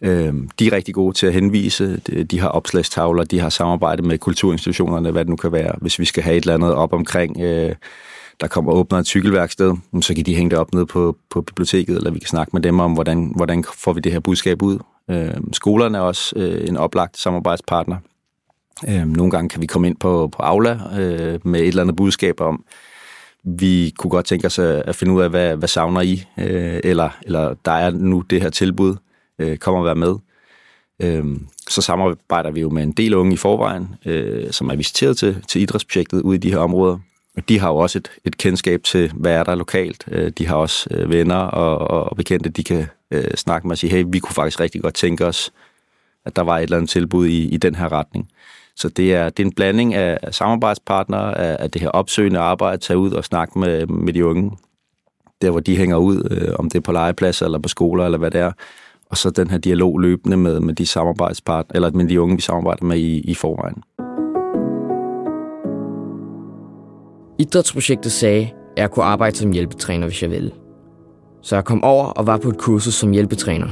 Øh, 0.01 0.35
de 0.59 0.67
er 0.67 0.73
rigtig 0.73 0.95
gode 0.95 1.17
til 1.17 1.27
at 1.27 1.33
henvise. 1.33 1.97
De, 1.97 2.25
de 2.25 2.41
har 2.41 2.49
opslagstavler, 2.49 3.25
de 3.25 3.41
har 3.41 3.49
samarbejde 3.49 4.03
med 4.03 4.19
kulturinstitutionerne, 4.19 5.11
hvad 5.11 5.25
det 5.25 5.31
nu 5.31 5.37
kan 5.37 5.53
være. 5.53 5.73
Hvis 5.81 5.99
vi 5.99 6.05
skal 6.05 6.23
have 6.23 6.37
et 6.37 6.43
eller 6.43 6.55
andet 6.55 6.75
op 6.75 6.93
omkring... 6.93 7.41
Øh, 7.41 7.75
der 8.41 8.47
kommer 8.47 8.73
og 8.73 8.79
åbner 8.79 8.99
et 8.99 9.07
cykelværksted, 9.07 9.75
så 10.01 10.15
kan 10.15 10.25
de 10.25 10.35
hænge 10.35 10.51
det 10.51 10.59
op 10.59 10.75
nede 10.75 10.87
på, 10.87 11.17
på 11.31 11.43
biblioteket, 11.43 11.97
eller 11.97 12.11
vi 12.11 12.19
kan 12.19 12.29
snakke 12.29 12.51
med 12.53 12.63
dem 12.63 12.81
om, 12.81 12.93
hvordan, 12.93 13.33
hvordan 13.37 13.65
får 13.75 13.93
vi 13.93 14.01
det 14.01 14.13
her 14.13 14.21
budskab 14.21 14.63
ud. 14.63 14.79
Øh, 15.11 15.35
skolerne 15.53 15.99
er 15.99 16.03
også 16.03 16.33
øh, 16.37 16.69
en 16.69 16.77
oplagt 16.77 17.19
samarbejdspartner. 17.19 17.97
Øh, 18.89 19.07
nogle 19.07 19.31
gange 19.31 19.49
kan 19.49 19.61
vi 19.61 19.67
komme 19.67 19.89
ind 19.89 19.97
på, 19.97 20.29
på 20.37 20.43
Aula 20.43 20.81
øh, 20.99 21.41
med 21.45 21.61
et 21.61 21.69
eller 21.69 21.83
andet 21.83 21.97
budskab 21.97 22.41
om, 22.41 22.65
vi 23.45 23.93
kunne 23.99 24.11
godt 24.11 24.27
tænke 24.27 24.47
os 24.47 24.59
at, 24.59 24.83
at 24.87 24.97
finde 24.97 25.13
ud 25.13 25.23
af, 25.23 25.31
hvad, 25.31 25.57
hvad 25.57 25.69
savner 25.69 26.01
I, 26.01 26.25
øh, 26.39 26.81
eller, 26.85 27.11
eller 27.23 27.55
der 27.65 27.73
er 27.73 27.91
nu 27.91 28.21
det 28.21 28.43
her 28.43 28.51
tilbud, 28.51 28.97
øh, 29.39 29.57
kom 29.57 29.75
og 29.75 29.85
være 29.85 29.95
med. 29.95 30.15
Øh, 31.03 31.25
så 31.69 31.83
samarbejder 31.83 32.51
vi 32.51 32.61
jo 32.61 32.71
med 32.71 32.83
en 32.83 32.93
del 32.93 33.15
unge 33.15 33.35
i 33.35 33.37
forvejen, 33.37 33.95
øh, 34.07 34.51
som 34.51 34.71
er 34.71 34.77
visiteret 34.77 35.17
til, 35.17 35.45
til 35.49 35.63
idrætsprojektet 35.63 36.23
ude 36.23 36.37
i 36.37 36.39
de 36.39 36.51
her 36.51 36.59
områder, 36.59 36.99
de 37.49 37.59
har 37.61 37.69
jo 37.69 37.77
også 37.77 37.99
et, 37.99 38.11
et 38.25 38.39
kendskab 38.39 38.83
til, 38.83 39.13
hvad 39.15 39.33
er 39.33 39.45
der 39.45 39.55
lokalt. 39.55 40.05
Øh, 40.11 40.31
de 40.39 40.47
har 40.47 40.57
også 40.57 40.89
øh, 40.91 41.11
venner 41.11 41.37
og, 41.37 41.91
og 41.91 42.17
bekendte, 42.17 42.51
de 42.51 42.65
kan 42.65 42.87
øh, 43.11 43.31
snakke 43.35 43.69
med 43.69 43.73
og 43.73 43.79
sige, 43.79 43.91
hey, 43.91 44.05
vi 44.09 44.19
kunne 44.19 44.35
faktisk 44.35 44.61
rigtig 44.61 44.83
godt 44.83 44.95
tænke 44.95 45.27
os, 45.27 45.53
at 46.25 46.37
der 46.37 46.43
var 46.43 46.59
et 46.59 46.63
eller 46.63 46.77
andet 46.77 46.91
tilbud 46.91 47.27
i, 47.27 47.49
i 47.49 47.57
den 47.57 47.75
her 47.75 47.93
retning. 47.93 48.29
Så 48.77 48.89
det 48.89 49.15
er, 49.15 49.31
det 49.31 49.43
er 49.43 49.47
en 49.47 49.55
blanding 49.55 49.95
af, 49.95 50.19
af 50.23 50.35
samarbejdspartnere, 50.35 51.39
af, 51.39 51.57
af 51.61 51.71
det 51.71 51.83
her 51.83 51.89
opsøgende 51.89 52.39
arbejde, 52.41 52.83
tage 52.83 52.99
ud 52.99 53.13
og 53.13 53.25
snakke 53.25 53.59
med, 53.59 53.87
med 53.87 54.13
de 54.13 54.27
unge, 54.27 54.57
der 55.43 55.51
hvor 55.51 55.61
de 55.61 55.77
hænger 55.77 55.97
ud, 55.97 56.29
øh, 56.31 56.55
om 56.59 56.71
det 56.71 56.79
er 56.79 56.83
på 56.83 56.93
legepladser 56.93 57.47
eller 57.47 57.59
på 57.59 57.69
skoler 57.69 58.05
eller 58.05 58.19
hvad 58.19 58.31
det 58.31 58.41
er, 58.41 58.53
og 59.11 59.17
så 59.17 59.31
den 59.31 59.51
her 59.51 59.59
dialog 59.59 59.99
løbende 59.99 60.37
med, 60.37 60.61
med 60.61 60.75
de 60.75 60.87
samarbejdspartnere, 60.87 61.77
eller 61.77 61.91
med 61.91 62.09
de 62.09 62.21
unge, 62.21 62.37
vi 62.37 62.43
samarbejder 62.43 62.85
med 62.85 62.99
i, 62.99 63.21
i 63.21 63.35
forvejen. 63.35 63.83
Idrætsprojektet 67.39 68.13
sagde, 68.13 68.43
at 68.77 68.83
jeg 68.83 68.91
kunne 68.91 69.05
arbejde 69.05 69.37
som 69.37 69.53
hjælpetræner, 69.53 70.07
hvis 70.07 70.23
jeg 70.23 70.31
ville. 70.31 70.51
Så 71.43 71.57
jeg 71.57 71.65
kom 71.65 71.85
over 71.85 72.05
og 72.05 72.27
var 72.27 72.37
på 72.37 72.49
et 72.49 72.59
kursus 72.59 72.95
som 72.95 73.11
hjælpetræner. 73.11 73.69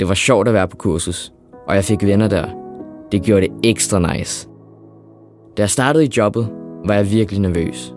Det 0.00 0.08
var 0.08 0.14
sjovt 0.14 0.48
at 0.48 0.54
være 0.54 0.68
på 0.68 0.76
kursus, 0.76 1.32
og 1.68 1.74
jeg 1.74 1.84
fik 1.84 2.02
venner 2.04 2.28
der. 2.28 2.46
Det 3.12 3.22
gjorde 3.22 3.40
det 3.40 3.70
ekstra 3.70 4.16
nice. 4.16 4.48
Da 5.56 5.62
jeg 5.62 5.70
startede 5.70 6.04
i 6.04 6.10
jobbet, 6.16 6.48
var 6.86 6.94
jeg 6.94 7.10
virkelig 7.10 7.40
nervøs. 7.40 7.94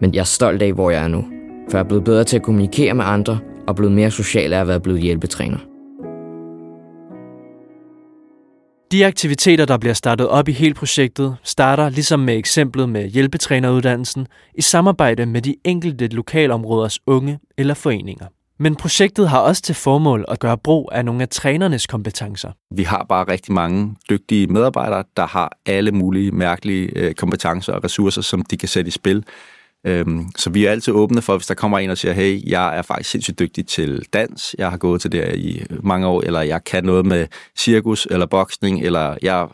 Men 0.00 0.14
jeg 0.14 0.20
er 0.20 0.24
stolt 0.24 0.62
af, 0.62 0.72
hvor 0.72 0.90
jeg 0.90 1.04
er 1.04 1.08
nu, 1.08 1.24
for 1.70 1.78
jeg 1.78 1.84
er 1.84 1.88
blevet 1.88 2.04
bedre 2.04 2.24
til 2.24 2.36
at 2.36 2.42
kommunikere 2.42 2.94
med 2.94 3.04
andre 3.04 3.38
og 3.66 3.76
blevet 3.76 3.94
mere 3.94 4.10
social 4.10 4.52
af 4.52 4.60
at 4.60 4.68
være 4.68 4.80
blevet 4.80 5.00
hjælpetræner. 5.00 5.58
De 8.92 9.06
aktiviteter, 9.06 9.64
der 9.64 9.78
bliver 9.78 9.94
startet 9.94 10.28
op 10.28 10.48
i 10.48 10.52
hele 10.52 10.74
projektet, 10.74 11.36
starter 11.42 11.88
ligesom 11.88 12.20
med 12.20 12.36
eksemplet 12.36 12.88
med 12.88 13.08
hjælpetræneruddannelsen 13.08 14.26
i 14.54 14.62
samarbejde 14.62 15.26
med 15.26 15.42
de 15.42 15.54
enkelte 15.64 16.06
lokalområders 16.06 16.98
unge 17.06 17.38
eller 17.58 17.74
foreninger. 17.74 18.26
Men 18.58 18.76
projektet 18.76 19.28
har 19.28 19.38
også 19.38 19.62
til 19.62 19.74
formål 19.74 20.24
at 20.28 20.40
gøre 20.40 20.58
brug 20.58 20.88
af 20.92 21.04
nogle 21.04 21.22
af 21.22 21.28
trænernes 21.28 21.86
kompetencer. 21.86 22.50
Vi 22.70 22.82
har 22.82 23.06
bare 23.08 23.24
rigtig 23.28 23.54
mange 23.54 23.96
dygtige 24.10 24.46
medarbejdere, 24.46 25.04
der 25.16 25.26
har 25.26 25.58
alle 25.66 25.92
mulige 25.92 26.30
mærkelige 26.30 26.90
øh, 26.96 27.14
kompetencer 27.14 27.72
og 27.72 27.84
ressourcer, 27.84 28.22
som 28.22 28.42
de 28.42 28.56
kan 28.56 28.68
sætte 28.68 28.88
i 28.88 28.90
spil 28.90 29.24
Øhm, 29.86 30.26
så 30.36 30.50
vi 30.50 30.64
er 30.64 30.70
altid 30.70 30.92
åbne 30.92 31.22
for, 31.22 31.36
hvis 31.36 31.46
der 31.46 31.54
kommer 31.54 31.78
en 31.78 31.90
og 31.90 31.98
siger, 31.98 32.12
hey, 32.12 32.50
jeg 32.50 32.78
er 32.78 32.82
faktisk 32.82 33.10
sindssygt 33.10 33.38
dygtig 33.38 33.66
til 33.66 34.06
dans, 34.12 34.54
jeg 34.58 34.70
har 34.70 34.76
gået 34.76 35.00
til 35.00 35.12
det 35.12 35.36
i 35.36 35.62
mange 35.82 36.06
år, 36.06 36.22
eller 36.22 36.40
jeg 36.40 36.64
kan 36.64 36.84
noget 36.84 37.06
med 37.06 37.26
cirkus 37.58 38.06
eller 38.10 38.26
boksning, 38.26 38.82
eller 38.82 39.16
jeg, 39.22 39.48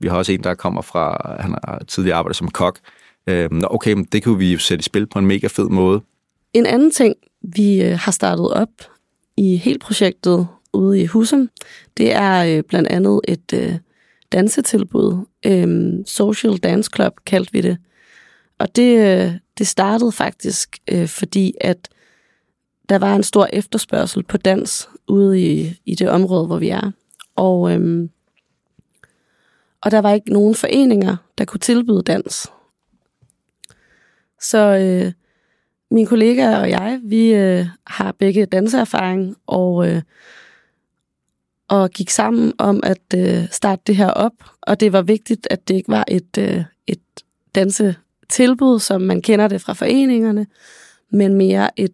vi 0.00 0.08
har 0.08 0.16
også 0.16 0.32
en, 0.32 0.42
der 0.42 0.54
kommer 0.54 0.82
fra, 0.82 1.36
han 1.40 1.50
har 1.50 1.82
tidligere 1.88 2.16
arbejdet 2.16 2.36
som 2.36 2.48
kok. 2.48 2.78
Øhm, 3.26 3.62
okay, 3.70 3.92
men 3.92 4.04
det 4.04 4.22
kunne 4.22 4.38
vi 4.38 4.52
jo 4.52 4.58
sætte 4.58 4.80
i 4.80 4.82
spil 4.82 5.06
på 5.06 5.18
en 5.18 5.26
mega 5.26 5.46
fed 5.46 5.68
måde. 5.68 6.00
En 6.52 6.66
anden 6.66 6.90
ting, 6.90 7.14
vi 7.42 7.82
øh, 7.82 7.98
har 7.98 8.12
startet 8.12 8.52
op 8.52 8.68
i 9.36 9.56
helt 9.56 9.80
projektet 9.80 10.46
ude 10.72 11.00
i 11.00 11.06
Husum, 11.06 11.48
det 11.96 12.12
er 12.12 12.56
øh, 12.56 12.62
blandt 12.68 12.88
andet 12.88 13.20
et 13.28 13.52
øh, 13.54 13.74
dansetilbud. 14.32 15.24
Øhm, 15.46 16.06
Social 16.06 16.56
Dance 16.56 16.90
Club 16.94 17.12
kaldte 17.26 17.52
vi 17.52 17.60
det. 17.60 17.78
Og 18.58 18.76
det, 18.76 19.40
det 19.58 19.66
startede 19.66 20.12
faktisk, 20.12 20.78
øh, 20.92 21.08
fordi 21.08 21.54
at 21.60 21.88
der 22.88 22.98
var 22.98 23.16
en 23.16 23.22
stor 23.22 23.48
efterspørgsel 23.52 24.22
på 24.22 24.36
dans 24.36 24.88
ude 25.08 25.40
i, 25.40 25.80
i 25.84 25.94
det 25.94 26.10
område, 26.10 26.46
hvor 26.46 26.58
vi 26.58 26.68
er. 26.68 26.90
Og, 27.36 27.72
øhm, 27.72 28.10
og 29.80 29.90
der 29.90 29.98
var 29.98 30.12
ikke 30.12 30.32
nogen 30.32 30.54
foreninger, 30.54 31.16
der 31.38 31.44
kunne 31.44 31.60
tilbyde 31.60 32.02
dans. 32.02 32.52
Så 34.40 34.58
øh, 34.58 35.12
min 35.90 36.06
kollega 36.06 36.58
og 36.58 36.70
jeg, 36.70 37.00
vi 37.04 37.34
øh, 37.34 37.66
har 37.86 38.12
begge 38.12 38.46
danseerfaring, 38.46 39.36
og, 39.46 39.88
øh, 39.88 40.02
og 41.68 41.90
gik 41.90 42.10
sammen 42.10 42.52
om 42.58 42.80
at 42.82 43.14
øh, 43.16 43.48
starte 43.50 43.82
det 43.86 43.96
her 43.96 44.10
op. 44.10 44.32
Og 44.60 44.80
det 44.80 44.92
var 44.92 45.02
vigtigt, 45.02 45.46
at 45.50 45.68
det 45.68 45.74
ikke 45.74 45.88
var 45.88 46.04
et, 46.08 46.38
øh, 46.38 46.64
et 46.86 47.00
tilbud, 48.28 48.80
som 48.80 49.00
man 49.00 49.22
kender 49.22 49.48
det 49.48 49.60
fra 49.60 49.72
foreningerne, 49.72 50.46
men 51.10 51.34
mere 51.34 51.80
et 51.80 51.92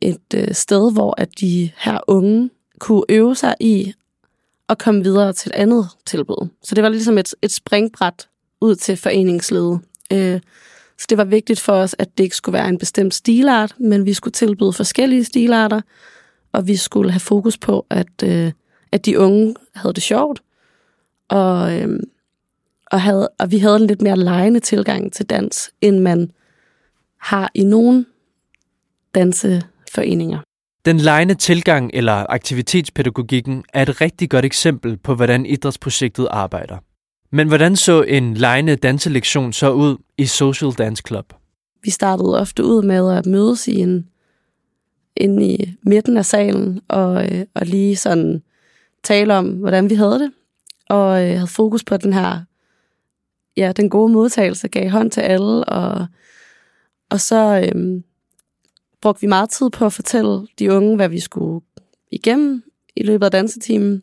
et 0.00 0.34
øh, 0.34 0.54
sted, 0.54 0.92
hvor 0.92 1.14
at 1.20 1.40
de 1.40 1.70
her 1.76 1.98
unge 2.06 2.50
kunne 2.78 3.04
øve 3.08 3.34
sig 3.34 3.54
i 3.60 3.92
at 4.68 4.78
komme 4.78 5.02
videre 5.02 5.32
til 5.32 5.48
et 5.48 5.54
andet 5.54 5.88
tilbud. 6.06 6.48
Så 6.62 6.74
det 6.74 6.82
var 6.82 6.88
ligesom 6.88 7.18
et, 7.18 7.34
et 7.42 7.52
springbræt 7.52 8.28
ud 8.60 8.74
til 8.76 8.96
foreningsledet. 8.96 9.80
Øh, 10.12 10.40
så 10.98 11.06
det 11.08 11.18
var 11.18 11.24
vigtigt 11.24 11.60
for 11.60 11.72
os, 11.72 11.96
at 11.98 12.18
det 12.18 12.24
ikke 12.24 12.36
skulle 12.36 12.52
være 12.52 12.68
en 12.68 12.78
bestemt 12.78 13.14
stilart, 13.14 13.74
men 13.80 14.06
vi 14.06 14.12
skulle 14.12 14.32
tilbyde 14.32 14.72
forskellige 14.72 15.24
stilarter, 15.24 15.80
og 16.52 16.66
vi 16.66 16.76
skulle 16.76 17.10
have 17.10 17.20
fokus 17.20 17.58
på, 17.58 17.86
at, 17.90 18.22
øh, 18.24 18.52
at 18.92 19.06
de 19.06 19.18
unge 19.18 19.54
havde 19.74 19.94
det 19.94 20.02
sjovt, 20.02 20.42
og, 21.28 21.80
øh, 21.80 22.00
og, 22.94 23.00
havde, 23.00 23.28
og 23.38 23.50
vi 23.50 23.58
havde 23.58 23.76
en 23.76 23.86
lidt 23.86 24.02
mere 24.02 24.16
lejende 24.16 24.60
tilgang 24.60 25.12
til 25.12 25.26
dans, 25.26 25.70
end 25.80 25.98
man 25.98 26.30
har 27.20 27.50
i 27.54 27.64
nogen 27.64 28.06
danse 29.14 29.62
foreninger. 29.94 30.38
Den 30.84 30.96
lejende 30.96 31.34
tilgang 31.34 31.90
eller 31.94 32.26
aktivitetspædagogikken 32.28 33.64
er 33.72 33.82
et 33.82 34.00
rigtig 34.00 34.30
godt 34.30 34.44
eksempel 34.44 34.96
på, 34.96 35.14
hvordan 35.14 35.46
idrætsprojektet 35.46 36.28
arbejder. 36.30 36.78
Men 37.30 37.48
hvordan 37.48 37.76
så 37.76 38.02
en 38.02 38.34
lejende 38.34 38.76
danselektion 38.76 39.52
så 39.52 39.70
ud 39.70 39.96
i 40.18 40.26
Social 40.26 40.72
Dance 40.72 41.02
Club? 41.06 41.32
Vi 41.82 41.90
startede 41.90 42.40
ofte 42.40 42.64
ud 42.64 42.82
med 42.82 43.12
at 43.12 43.26
mødes 43.26 43.68
i 43.68 43.80
en, 43.80 44.08
inde 45.16 45.46
i 45.46 45.74
midten 45.82 46.16
af 46.16 46.24
salen 46.24 46.80
og, 46.88 47.24
øh, 47.24 47.44
og 47.54 47.66
lige 47.66 47.96
sådan 47.96 48.42
tale 49.02 49.34
om, 49.34 49.48
hvordan 49.48 49.90
vi 49.90 49.94
havde 49.94 50.18
det. 50.18 50.32
Og 50.88 51.22
øh, 51.22 51.34
havde 51.34 51.46
fokus 51.46 51.84
på 51.84 51.96
den 51.96 52.12
her, 52.12 52.40
ja, 53.56 53.72
den 53.72 53.90
gode 53.90 54.12
modtagelse, 54.12 54.68
gav 54.68 54.90
hånd 54.90 55.10
til 55.10 55.20
alle. 55.20 55.64
Og, 55.64 56.06
og 57.10 57.20
så, 57.20 57.68
øhm, 57.68 58.04
brugte 59.04 59.20
vi 59.20 59.26
meget 59.26 59.50
tid 59.50 59.70
på 59.70 59.86
at 59.86 59.92
fortælle 59.92 60.46
de 60.58 60.72
unge, 60.72 60.96
hvad 60.96 61.08
vi 61.08 61.20
skulle 61.20 61.64
igennem 62.10 62.62
i 62.96 63.02
løbet 63.02 63.24
af 63.24 63.30
dansetimen. 63.30 64.02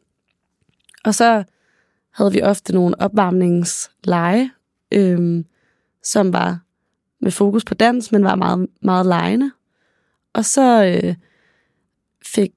Og 1.05 1.15
så 1.15 1.43
havde 2.11 2.31
vi 2.31 2.41
ofte 2.41 2.73
nogle 2.73 3.01
opvarmningsleje, 3.01 4.51
øhm, 4.91 5.45
som 6.03 6.33
var 6.33 6.59
med 7.21 7.31
fokus 7.31 7.65
på 7.65 7.73
dans, 7.73 8.11
men 8.11 8.23
var 8.23 8.35
meget, 8.35 8.67
meget 8.81 9.05
lejende. 9.05 9.51
Og 10.33 10.45
så 10.45 10.85
øh, 10.85 11.15
fik 12.25 12.51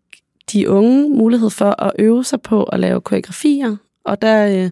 de 0.53 0.71
unge 0.71 1.11
mulighed 1.11 1.51
for 1.51 1.83
at 1.83 1.93
øve 1.99 2.25
sig 2.25 2.43
på 2.43 2.65
at 2.65 2.81
lave 2.81 3.01
koreografier, 3.01 3.77
og 4.05 4.23
der 4.23 4.65
øh, 4.65 4.71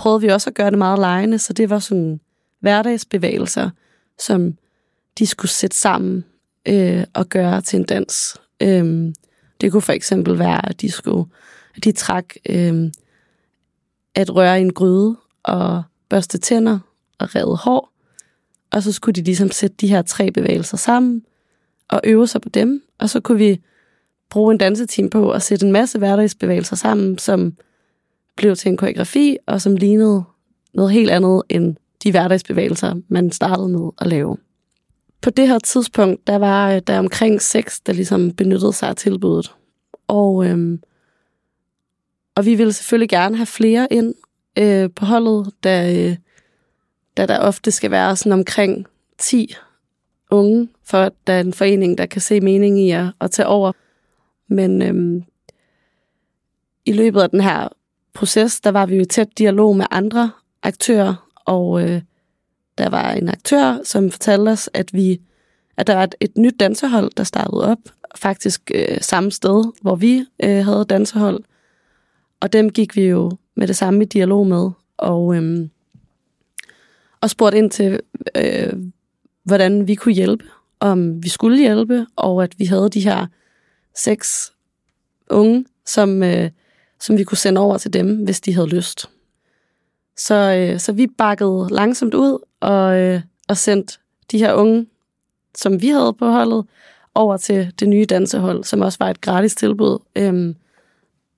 prøvede 0.00 0.20
vi 0.20 0.28
også 0.28 0.50
at 0.50 0.54
gøre 0.54 0.70
det 0.70 0.78
meget 0.78 0.98
lejende, 0.98 1.38
så 1.38 1.52
det 1.52 1.70
var 1.70 1.78
sådan 1.78 2.20
hverdagsbevægelser, 2.60 3.70
som 4.18 4.54
de 5.18 5.26
skulle 5.26 5.50
sætte 5.50 5.76
sammen 5.76 6.24
øh, 6.68 7.04
og 7.14 7.28
gøre 7.28 7.60
til 7.60 7.78
en 7.78 7.84
dans. 7.84 8.36
Øh, 8.62 9.12
det 9.60 9.72
kunne 9.72 9.82
for 9.82 9.92
eksempel 9.92 10.38
være, 10.38 10.68
at 10.68 10.80
de 10.80 10.90
skulle, 10.90 11.30
at 11.76 11.84
de 11.84 11.92
trak 11.92 12.34
øh, 12.48 12.90
at 14.14 14.34
røre 14.34 14.58
i 14.58 14.62
en 14.62 14.72
gryde 14.72 15.16
og 15.42 15.82
børste 16.08 16.38
tænder 16.38 16.78
og 17.18 17.34
redde 17.34 17.56
hår. 17.56 17.92
Og 18.72 18.82
så 18.82 18.92
skulle 18.92 19.14
de 19.14 19.22
ligesom 19.22 19.50
sætte 19.50 19.76
de 19.80 19.88
her 19.88 20.02
tre 20.02 20.30
bevægelser 20.30 20.76
sammen 20.76 21.22
og 21.88 22.00
øve 22.04 22.26
sig 22.26 22.40
på 22.40 22.48
dem. 22.48 22.82
Og 22.98 23.10
så 23.10 23.20
kunne 23.20 23.38
vi 23.38 23.60
bruge 24.30 24.52
en 24.52 24.58
danseteam 24.58 25.10
på 25.10 25.30
at 25.30 25.42
sætte 25.42 25.66
en 25.66 25.72
masse 25.72 25.98
hverdagsbevægelser 25.98 26.76
sammen, 26.76 27.18
som 27.18 27.56
blev 28.36 28.56
til 28.56 28.68
en 28.68 28.76
koreografi, 28.76 29.36
og 29.46 29.60
som 29.60 29.76
lignede 29.76 30.24
noget 30.74 30.92
helt 30.92 31.10
andet 31.10 31.42
end 31.48 31.76
de 32.04 32.10
hverdagsbevægelser, 32.10 32.94
man 33.08 33.32
startede 33.32 33.68
med 33.68 33.90
at 33.98 34.06
lave 34.06 34.36
på 35.20 35.30
det 35.30 35.48
her 35.48 35.58
tidspunkt, 35.58 36.26
der 36.26 36.36
var 36.36 36.72
øh, 36.72 36.80
der 36.86 36.98
omkring 36.98 37.42
seks, 37.42 37.80
der 37.80 37.92
ligesom 37.92 38.30
benyttede 38.30 38.72
sig 38.72 38.88
af 38.88 38.96
tilbuddet. 38.96 39.54
Og, 40.08 40.46
øhm, 40.46 40.82
og 42.34 42.44
vi 42.44 42.54
ville 42.54 42.72
selvfølgelig 42.72 43.08
gerne 43.08 43.36
have 43.36 43.46
flere 43.46 43.88
ind 43.90 44.14
øh, 44.58 44.90
på 44.96 45.04
holdet, 45.04 45.52
da, 45.64 45.94
øh, 45.96 46.16
da 47.16 47.26
der 47.26 47.38
ofte 47.38 47.70
skal 47.70 47.90
være 47.90 48.16
sådan 48.16 48.32
omkring 48.32 48.86
10 49.18 49.54
unge, 50.30 50.68
for 50.84 50.98
at 50.98 51.12
der 51.26 51.32
er 51.32 51.40
en 51.40 51.52
forening, 51.52 51.98
der 51.98 52.06
kan 52.06 52.20
se 52.20 52.40
mening 52.40 52.80
i 52.80 52.90
at, 52.90 53.06
at 53.20 53.30
tage 53.30 53.46
over. 53.46 53.72
Men 54.48 54.82
øhm, 54.82 55.22
i 56.84 56.92
løbet 56.92 57.20
af 57.20 57.30
den 57.30 57.40
her 57.40 57.68
proces, 58.14 58.60
der 58.60 58.70
var 58.70 58.86
vi 58.86 58.96
jo 58.96 59.02
i 59.02 59.04
tæt 59.04 59.38
dialog 59.38 59.76
med 59.76 59.86
andre 59.90 60.30
aktører, 60.62 61.30
og 61.44 61.82
øh, 61.82 62.02
der 62.78 62.88
var 62.88 63.12
en 63.12 63.28
aktør, 63.28 63.78
som 63.84 64.10
fortalte 64.10 64.48
os, 64.50 64.70
at 64.74 64.94
vi 64.94 65.20
at 65.80 65.86
der 65.86 65.94
var 65.94 66.04
et, 66.04 66.14
et 66.20 66.38
nyt 66.38 66.60
dansehold, 66.60 67.10
der 67.16 67.24
startede 67.24 67.66
op, 67.66 67.78
faktisk 68.16 68.70
øh, 68.74 68.98
samme 69.00 69.32
sted, 69.32 69.72
hvor 69.82 69.96
vi 69.96 70.24
øh, 70.42 70.64
havde 70.64 70.84
dansehold. 70.84 71.44
Og 72.40 72.52
dem 72.52 72.70
gik 72.70 72.96
vi 72.96 73.02
jo 73.02 73.30
med 73.54 73.66
det 73.66 73.76
samme 73.76 74.02
i 74.02 74.06
dialog 74.06 74.46
med, 74.46 74.70
og, 74.96 75.36
øh, 75.36 75.68
og 77.20 77.30
spurgte 77.30 77.58
ind 77.58 77.70
til, 77.70 78.00
øh, 78.36 78.72
hvordan 79.44 79.88
vi 79.88 79.94
kunne 79.94 80.14
hjælpe, 80.14 80.44
om 80.80 81.22
vi 81.22 81.28
skulle 81.28 81.58
hjælpe, 81.58 82.06
og 82.16 82.42
at 82.44 82.58
vi 82.58 82.64
havde 82.64 82.88
de 82.88 83.00
her 83.00 83.26
seks 83.96 84.52
unge, 85.30 85.64
som, 85.86 86.22
øh, 86.22 86.50
som 87.00 87.18
vi 87.18 87.24
kunne 87.24 87.38
sende 87.38 87.60
over 87.60 87.78
til 87.78 87.92
dem, 87.92 88.24
hvis 88.24 88.40
de 88.40 88.54
havde 88.54 88.68
lyst. 88.68 89.10
Så, 90.16 90.34
øh, 90.34 90.80
så 90.80 90.92
vi 90.92 91.06
bakkede 91.18 91.68
langsomt 91.70 92.14
ud 92.14 92.38
og, 92.60 92.98
øh, 92.98 93.20
og 93.48 93.56
sendte 93.56 93.98
de 94.30 94.38
her 94.38 94.52
unge, 94.52 94.86
som 95.54 95.82
vi 95.82 95.88
havde 95.88 96.12
på 96.18 96.26
holdet, 96.26 96.64
over 97.14 97.36
til 97.36 97.72
det 97.80 97.88
nye 97.88 98.04
dansehold, 98.04 98.64
som 98.64 98.80
også 98.80 98.98
var 99.00 99.10
et 99.10 99.20
gratis 99.20 99.54
tilbud 99.54 99.98
øh, 100.16 100.54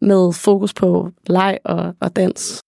med 0.00 0.32
fokus 0.32 0.74
på 0.74 1.10
leg 1.26 1.58
og, 1.64 1.94
og 2.00 2.16
dans. 2.16 2.62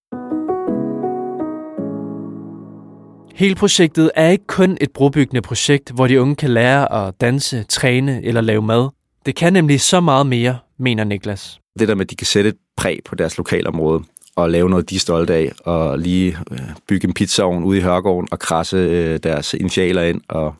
Hele 3.34 3.54
projektet 3.54 4.10
er 4.14 4.28
ikke 4.28 4.46
kun 4.46 4.78
et 4.80 4.90
brobyggende 4.92 5.42
projekt, 5.42 5.90
hvor 5.90 6.06
de 6.06 6.20
unge 6.20 6.36
kan 6.36 6.50
lære 6.50 7.06
at 7.06 7.20
danse, 7.20 7.62
træne 7.62 8.24
eller 8.24 8.40
lave 8.40 8.62
mad. 8.62 8.88
Det 9.26 9.36
kan 9.36 9.52
nemlig 9.52 9.80
så 9.80 10.00
meget 10.00 10.26
mere, 10.26 10.58
mener 10.78 11.04
Niklas. 11.04 11.60
Det 11.78 11.88
der 11.88 11.94
med, 11.94 12.04
at 12.04 12.10
de 12.10 12.16
kan 12.16 12.26
sætte 12.26 12.50
et 12.50 12.56
præg 12.76 13.00
på 13.04 13.14
deres 13.14 13.36
lokalområde, 13.36 14.02
og 14.36 14.50
lave 14.50 14.70
noget, 14.70 14.90
de 14.90 14.96
er 14.96 15.00
stolte 15.00 15.34
af, 15.34 15.52
og 15.64 15.98
lige 15.98 16.38
øh, 16.50 16.58
bygge 16.88 17.08
en 17.08 17.14
pizzaovn 17.14 17.64
ude 17.64 17.78
i 17.78 17.82
Hørgården 17.82 18.28
og 18.30 18.38
krasse 18.38 18.76
øh, 18.76 19.18
deres 19.22 19.54
initialer 19.54 20.02
ind, 20.02 20.20
og 20.28 20.54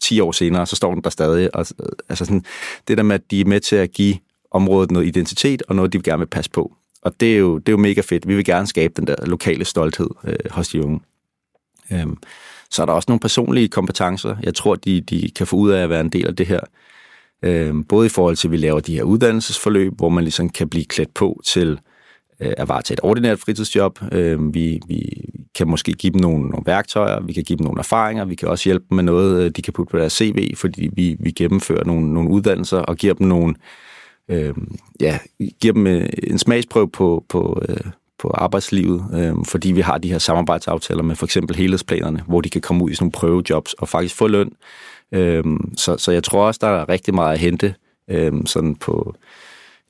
10 0.00 0.20
år 0.20 0.32
senere, 0.32 0.66
så 0.66 0.76
står 0.76 0.94
den 0.94 1.04
der 1.04 1.10
stadig. 1.10 1.54
Og, 1.54 1.66
øh, 1.80 1.86
altså 2.08 2.24
sådan, 2.24 2.44
det 2.88 2.98
der 2.98 3.02
med, 3.02 3.14
at 3.14 3.30
de 3.30 3.40
er 3.40 3.44
med 3.44 3.60
til 3.60 3.76
at 3.76 3.92
give 3.92 4.16
området 4.50 4.90
noget 4.90 5.06
identitet, 5.06 5.62
og 5.68 5.76
noget, 5.76 5.92
de 5.92 6.02
gerne 6.02 6.18
vil 6.18 6.26
passe 6.26 6.50
på. 6.50 6.72
Og 7.02 7.20
det 7.20 7.34
er 7.34 7.38
jo, 7.38 7.58
det 7.58 7.68
er 7.68 7.72
jo 7.72 7.78
mega 7.78 8.00
fedt. 8.00 8.28
Vi 8.28 8.34
vil 8.34 8.44
gerne 8.44 8.66
skabe 8.66 8.94
den 8.96 9.06
der 9.06 9.26
lokale 9.26 9.64
stolthed 9.64 10.08
øh, 10.24 10.50
hos 10.50 10.68
de 10.68 10.84
unge. 10.84 11.00
Øhm, 11.92 12.16
så 12.70 12.82
er 12.82 12.86
der 12.86 12.92
også 12.92 13.06
nogle 13.08 13.20
personlige 13.20 13.68
kompetencer. 13.68 14.36
Jeg 14.42 14.54
tror, 14.54 14.74
de, 14.74 15.00
de 15.00 15.30
kan 15.36 15.46
få 15.46 15.56
ud 15.56 15.70
af 15.70 15.82
at 15.82 15.90
være 15.90 16.00
en 16.00 16.08
del 16.08 16.26
af 16.26 16.36
det 16.36 16.46
her. 16.46 16.60
Øhm, 17.42 17.84
både 17.84 18.06
i 18.06 18.08
forhold 18.08 18.36
til, 18.36 18.48
at 18.48 18.52
vi 18.52 18.56
laver 18.56 18.80
de 18.80 18.94
her 18.94 19.02
uddannelsesforløb, 19.02 19.92
hvor 19.96 20.08
man 20.08 20.24
ligesom 20.24 20.48
kan 20.48 20.68
blive 20.68 20.84
klædt 20.84 21.14
på 21.14 21.40
til 21.44 21.80
øh, 22.40 22.52
at 22.56 22.68
varetage 22.68 22.94
et 22.94 23.00
ordinært 23.02 23.38
fritidsjob. 23.38 23.98
Øh, 24.12 24.54
vi, 24.54 24.80
vi 24.86 25.24
kan 25.54 25.68
måske 25.68 25.92
give 25.92 26.12
dem 26.12 26.20
nogle, 26.20 26.48
nogle 26.48 26.66
værktøjer, 26.66 27.20
vi 27.20 27.32
kan 27.32 27.44
give 27.44 27.56
dem 27.56 27.64
nogle 27.64 27.78
erfaringer, 27.78 28.24
vi 28.24 28.34
kan 28.34 28.48
også 28.48 28.68
hjælpe 28.68 28.84
dem 28.90 28.96
med 28.96 29.04
noget, 29.04 29.44
øh, 29.44 29.50
de 29.50 29.62
kan 29.62 29.72
putte 29.72 29.90
på 29.90 29.98
deres 29.98 30.12
CV, 30.12 30.56
fordi 30.56 30.90
vi, 30.92 31.16
vi 31.20 31.30
gennemfører 31.30 31.84
nogle, 31.84 32.14
nogle 32.14 32.30
uddannelser 32.30 32.78
og 32.78 32.96
giver 32.96 33.14
dem 33.14 33.26
nogle, 33.26 33.54
øh, 34.28 34.54
ja, 35.00 35.18
giver 35.60 35.74
dem 35.74 35.86
øh, 35.86 36.08
en 36.22 36.38
smagsprøve 36.38 36.90
på, 36.90 37.24
på, 37.28 37.62
øh, 37.68 37.76
på 38.20 38.28
arbejdslivet, 38.28 39.04
øh, 39.14 39.44
fordi 39.44 39.72
vi 39.72 39.80
har 39.80 39.98
de 39.98 40.10
her 40.10 40.18
samarbejdsaftaler 40.18 41.02
med 41.02 41.16
for 41.16 41.26
eksempel 41.26 41.56
helhedsplanerne, 41.56 42.22
hvor 42.26 42.40
de 42.40 42.50
kan 42.50 42.60
komme 42.60 42.84
ud 42.84 42.90
i 42.90 42.94
sådan 42.94 43.04
nogle 43.04 43.12
prøvejobs 43.12 43.72
og 43.72 43.88
faktisk 43.88 44.14
få 44.14 44.26
løn. 44.26 44.52
Øh, 45.12 45.44
så, 45.76 45.96
så 45.96 46.12
jeg 46.12 46.24
tror 46.24 46.46
også, 46.46 46.58
der 46.62 46.68
er 46.68 46.88
rigtig 46.88 47.14
meget 47.14 47.32
at 47.32 47.38
hente 47.38 47.74
øh, 48.10 48.32
sådan 48.46 48.74
på, 48.76 49.14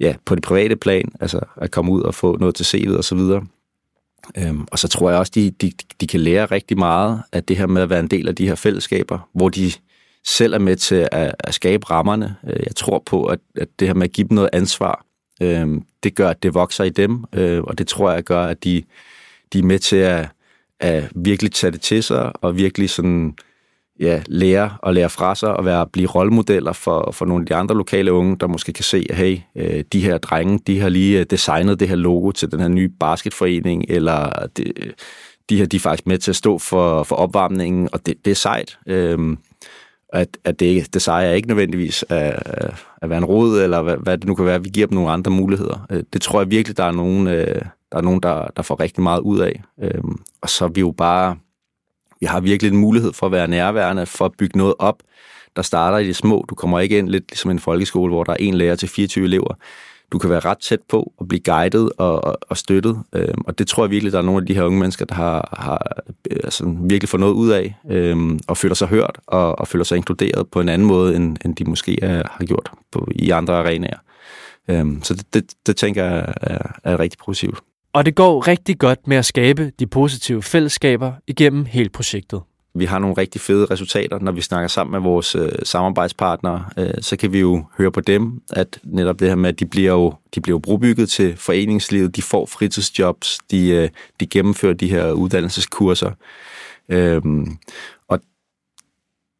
ja, 0.00 0.14
på 0.24 0.34
det 0.34 0.42
private 0.42 0.76
plan, 0.76 1.12
altså 1.20 1.40
at 1.56 1.70
komme 1.70 1.92
ud 1.92 2.02
og 2.02 2.14
få 2.14 2.36
noget 2.36 2.54
til 2.54 2.64
CV'et 2.64 2.96
og 2.96 3.04
så 3.04 3.14
videre. 3.14 3.46
Øhm, 4.38 4.66
og 4.72 4.78
så 4.78 4.88
tror 4.88 5.10
jeg 5.10 5.18
også, 5.18 5.32
de, 5.34 5.50
de, 5.50 5.72
de 6.00 6.06
kan 6.06 6.20
lære 6.20 6.46
rigtig 6.46 6.78
meget 6.78 7.22
af 7.32 7.44
det 7.44 7.56
her 7.56 7.66
med 7.66 7.82
at 7.82 7.90
være 7.90 8.00
en 8.00 8.10
del 8.10 8.28
af 8.28 8.34
de 8.34 8.48
her 8.48 8.54
fællesskaber, 8.54 9.28
hvor 9.32 9.48
de 9.48 9.72
selv 10.26 10.54
er 10.54 10.58
med 10.58 10.76
til 10.76 11.08
at, 11.12 11.34
at 11.38 11.54
skabe 11.54 11.90
rammerne. 11.90 12.36
Øh, 12.44 12.62
jeg 12.66 12.76
tror 12.76 13.02
på, 13.06 13.24
at, 13.24 13.38
at 13.56 13.68
det 13.78 13.88
her 13.88 13.94
med 13.94 14.04
at 14.04 14.12
give 14.12 14.28
dem 14.28 14.34
noget 14.34 14.50
ansvar, 14.52 15.04
øh, 15.40 15.68
det 16.02 16.14
gør, 16.14 16.28
at 16.28 16.42
det 16.42 16.54
vokser 16.54 16.84
i 16.84 16.90
dem, 16.90 17.24
øh, 17.32 17.62
og 17.62 17.78
det 17.78 17.88
tror 17.88 18.12
jeg 18.12 18.22
gør, 18.22 18.42
at 18.42 18.64
de, 18.64 18.82
de 19.52 19.58
er 19.58 19.62
med 19.62 19.78
til 19.78 19.96
at, 19.96 20.28
at 20.80 21.10
virkelig 21.14 21.52
tage 21.52 21.70
det 21.70 21.80
til 21.80 22.02
sig, 22.02 22.32
og 22.42 22.56
virkelig 22.56 22.90
sådan, 22.90 23.34
ja, 24.00 24.22
lære 24.26 24.76
og 24.82 24.94
lære 24.94 25.10
fra 25.10 25.34
sig, 25.34 25.56
og 25.56 25.64
være, 25.64 25.86
blive 25.86 26.08
rollemodeller 26.08 26.72
for, 26.72 27.10
for 27.12 27.26
nogle 27.26 27.42
af 27.42 27.46
de 27.46 27.54
andre 27.54 27.76
lokale 27.76 28.12
unge, 28.12 28.36
der 28.36 28.46
måske 28.46 28.72
kan 28.72 28.84
se, 28.84 29.06
at 29.10 29.16
hey, 29.16 29.38
øh, 29.56 29.84
de 29.92 30.00
her 30.00 30.18
drenge, 30.18 30.58
de 30.66 30.80
har 30.80 30.88
lige 30.88 31.20
øh, 31.20 31.26
designet 31.30 31.80
det 31.80 31.88
her 31.88 31.96
logo 31.96 32.30
til 32.30 32.50
den 32.52 32.60
her 32.60 32.68
nye 32.68 32.88
basketforening, 32.88 33.84
eller 33.88 34.46
det, 34.56 34.72
øh, 34.76 34.92
de 35.50 35.56
her, 35.56 35.66
de 35.66 35.76
er 35.76 35.80
faktisk 35.80 36.06
med 36.06 36.18
til 36.18 36.30
at 36.30 36.36
stå 36.36 36.58
for, 36.58 37.02
for 37.02 37.16
opvarmningen, 37.16 37.88
og 37.92 38.06
det, 38.06 38.24
det 38.24 38.30
er 38.30 38.34
sejt. 38.34 38.78
Øh, 38.86 39.36
at, 40.12 40.38
at 40.44 40.60
det, 40.60 40.94
det 40.94 41.02
sejrer 41.02 41.32
ikke 41.32 41.48
nødvendigvis 41.48 42.04
at, 42.08 42.42
at 43.02 43.10
være 43.10 43.18
en 43.18 43.24
rod, 43.24 43.60
eller 43.60 43.82
hvad, 43.82 43.96
hvad 43.96 44.18
det 44.18 44.26
nu 44.26 44.34
kan 44.34 44.46
være. 44.46 44.62
Vi 44.62 44.68
giver 44.68 44.86
dem 44.86 44.94
nogle 44.94 45.10
andre 45.10 45.30
muligheder. 45.30 45.86
Øh, 45.90 46.02
det 46.12 46.22
tror 46.22 46.40
jeg 46.40 46.50
virkelig, 46.50 46.76
der 46.76 46.84
er 46.84 46.92
nogen, 46.92 47.26
øh, 47.26 47.62
der, 47.92 47.98
er 47.98 48.00
nogen 48.00 48.20
der, 48.22 48.46
der 48.56 48.62
får 48.62 48.80
rigtig 48.80 49.02
meget 49.02 49.20
ud 49.20 49.38
af. 49.38 49.62
Øh, 49.82 50.02
og 50.42 50.50
så 50.50 50.64
er 50.64 50.68
vi 50.68 50.80
jo 50.80 50.90
bare... 50.90 51.36
Vi 52.20 52.26
har 52.26 52.40
virkelig 52.40 52.72
en 52.72 52.78
mulighed 52.78 53.12
for 53.12 53.26
at 53.26 53.32
være 53.32 53.48
nærværende, 53.48 54.06
for 54.06 54.24
at 54.24 54.32
bygge 54.38 54.58
noget 54.58 54.74
op, 54.78 55.02
der 55.56 55.62
starter 55.62 55.98
i 55.98 56.06
det 56.06 56.16
små. 56.16 56.44
Du 56.50 56.54
kommer 56.54 56.80
ikke 56.80 56.98
ind 56.98 57.08
lidt 57.08 57.30
ligesom 57.30 57.50
en 57.50 57.58
folkeskole, 57.58 58.12
hvor 58.12 58.24
der 58.24 58.32
er 58.32 58.36
en 58.40 58.54
lærer 58.54 58.76
til 58.76 58.88
24 58.88 59.24
elever 59.24 59.54
du 60.12 60.18
kan 60.18 60.30
være 60.30 60.40
ret 60.40 60.58
tæt 60.58 60.80
på 60.88 61.12
og 61.18 61.28
blive 61.28 61.40
guidet 61.40 61.90
og, 61.98 62.24
og, 62.24 62.38
og 62.42 62.56
støttet. 62.56 63.02
Øhm, 63.12 63.42
og 63.46 63.58
det 63.58 63.66
tror 63.66 63.84
jeg 63.84 63.90
virkelig, 63.90 64.12
der 64.12 64.18
er 64.18 64.22
nogle 64.22 64.40
af 64.40 64.46
de 64.46 64.54
her 64.54 64.62
unge 64.62 64.78
mennesker, 64.78 65.04
der 65.04 65.14
har, 65.14 65.56
har 65.58 66.02
øh, 66.30 66.40
altså, 66.44 66.74
virkelig 66.80 67.08
fået 67.08 67.20
noget 67.20 67.34
ud 67.34 67.50
af, 67.50 67.74
øhm, 67.90 68.40
og 68.46 68.56
føler 68.56 68.74
sig 68.74 68.88
hørt 68.88 69.18
og, 69.26 69.58
og 69.58 69.68
føler 69.68 69.84
sig 69.84 69.96
inkluderet 69.96 70.48
på 70.48 70.60
en 70.60 70.68
anden 70.68 70.88
måde, 70.88 71.16
end, 71.16 71.36
end 71.44 71.56
de 71.56 71.64
måske 71.64 71.98
er, 72.02 72.22
har 72.30 72.44
gjort 72.44 72.70
på, 72.92 73.08
i 73.12 73.30
andre 73.30 73.54
arenaer. 73.54 73.98
Øhm, 74.68 75.02
så 75.02 75.14
det, 75.14 75.34
det, 75.34 75.52
det 75.66 75.76
tænker 75.76 76.04
jeg 76.04 76.34
er, 76.40 76.58
er 76.84 77.00
rigtig 77.00 77.18
positivt. 77.24 77.58
Og 77.92 78.06
det 78.06 78.14
går 78.14 78.48
rigtig 78.48 78.78
godt 78.78 79.06
med 79.06 79.16
at 79.16 79.24
skabe 79.24 79.72
de 79.78 79.86
positive 79.86 80.42
fællesskaber 80.42 81.12
igennem 81.26 81.64
hele 81.64 81.88
projektet 81.88 82.40
vi 82.74 82.84
har 82.84 82.98
nogle 82.98 83.16
rigtig 83.18 83.40
fede 83.40 83.64
resultater, 83.64 84.18
når 84.18 84.32
vi 84.32 84.40
snakker 84.40 84.68
sammen 84.68 84.92
med 84.92 85.00
vores 85.00 85.34
øh, 85.34 85.52
samarbejdspartnere, 85.62 86.64
øh, 86.76 86.94
så 87.00 87.16
kan 87.16 87.32
vi 87.32 87.40
jo 87.40 87.64
høre 87.78 87.92
på 87.92 88.00
dem, 88.00 88.42
at 88.52 88.78
netop 88.84 89.20
det 89.20 89.28
her 89.28 89.34
med, 89.34 89.48
at 89.48 89.60
de 89.60 89.66
bliver 89.66 89.92
jo, 89.92 90.14
de 90.34 90.40
bliver 90.40 90.54
jo 90.54 90.58
brobygget 90.58 91.08
til 91.08 91.36
foreningslivet, 91.36 92.16
de 92.16 92.22
får 92.22 92.46
fritidsjobs, 92.46 93.38
de, 93.50 93.68
øh, 93.68 93.88
de 94.20 94.26
gennemfører 94.26 94.74
de 94.74 94.90
her 94.90 95.12
uddannelseskurser. 95.12 96.10
Øh, 96.88 97.22
og 98.08 98.20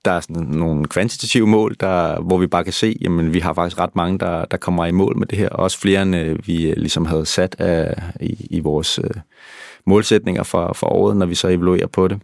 der 0.05 0.11
er 0.11 0.21
sådan 0.21 0.43
nogle 0.43 0.85
kvantitative 0.85 1.47
mål, 1.47 1.77
der, 1.81 2.21
hvor 2.21 2.39
vi 2.39 2.47
bare 2.47 2.65
kan 2.65 2.73
se, 2.73 2.97
jamen 3.01 3.35
vi 3.35 3.39
har 3.39 3.55
faktisk 3.55 3.79
ret 3.79 3.97
mange, 3.97 4.19
der, 4.19 4.45
der 4.45 4.57
kommer 4.57 4.87
i 4.87 4.91
mål 4.91 5.19
med 5.19 5.27
det 5.27 5.39
her, 5.39 5.49
også 5.49 5.79
flere 5.79 6.03
end 6.03 6.17
øh, 6.17 6.47
vi 6.47 6.71
øh, 6.71 6.77
ligesom 6.77 7.07
havde 7.07 7.27
sat 7.27 7.57
af, 7.59 8.03
i, 8.21 8.47
i 8.51 8.61
vores 8.61 8.99
øh, 8.99 9.11
målsætninger 9.87 10.43
for, 10.43 10.73
for 10.73 10.87
året, 10.87 11.17
når 11.17 11.27
vi 11.27 11.35
så 11.35 11.49
evaluerer 11.49 11.87
på 11.87 12.09
det. 12.09 12.21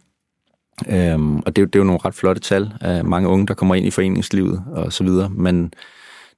Øhm, 0.88 1.38
og 1.38 1.56
det, 1.56 1.56
det 1.56 1.74
er 1.74 1.78
jo 1.78 1.84
nogle 1.84 2.00
ret 2.04 2.14
flotte 2.14 2.40
tal 2.40 2.72
af 2.80 3.04
mange 3.04 3.28
unge, 3.28 3.46
der 3.46 3.54
kommer 3.54 3.74
ind 3.74 3.86
i 3.86 3.90
foreningslivet 3.90 4.62
og 4.72 4.92
så 4.92 5.04
videre, 5.04 5.30
men 5.30 5.72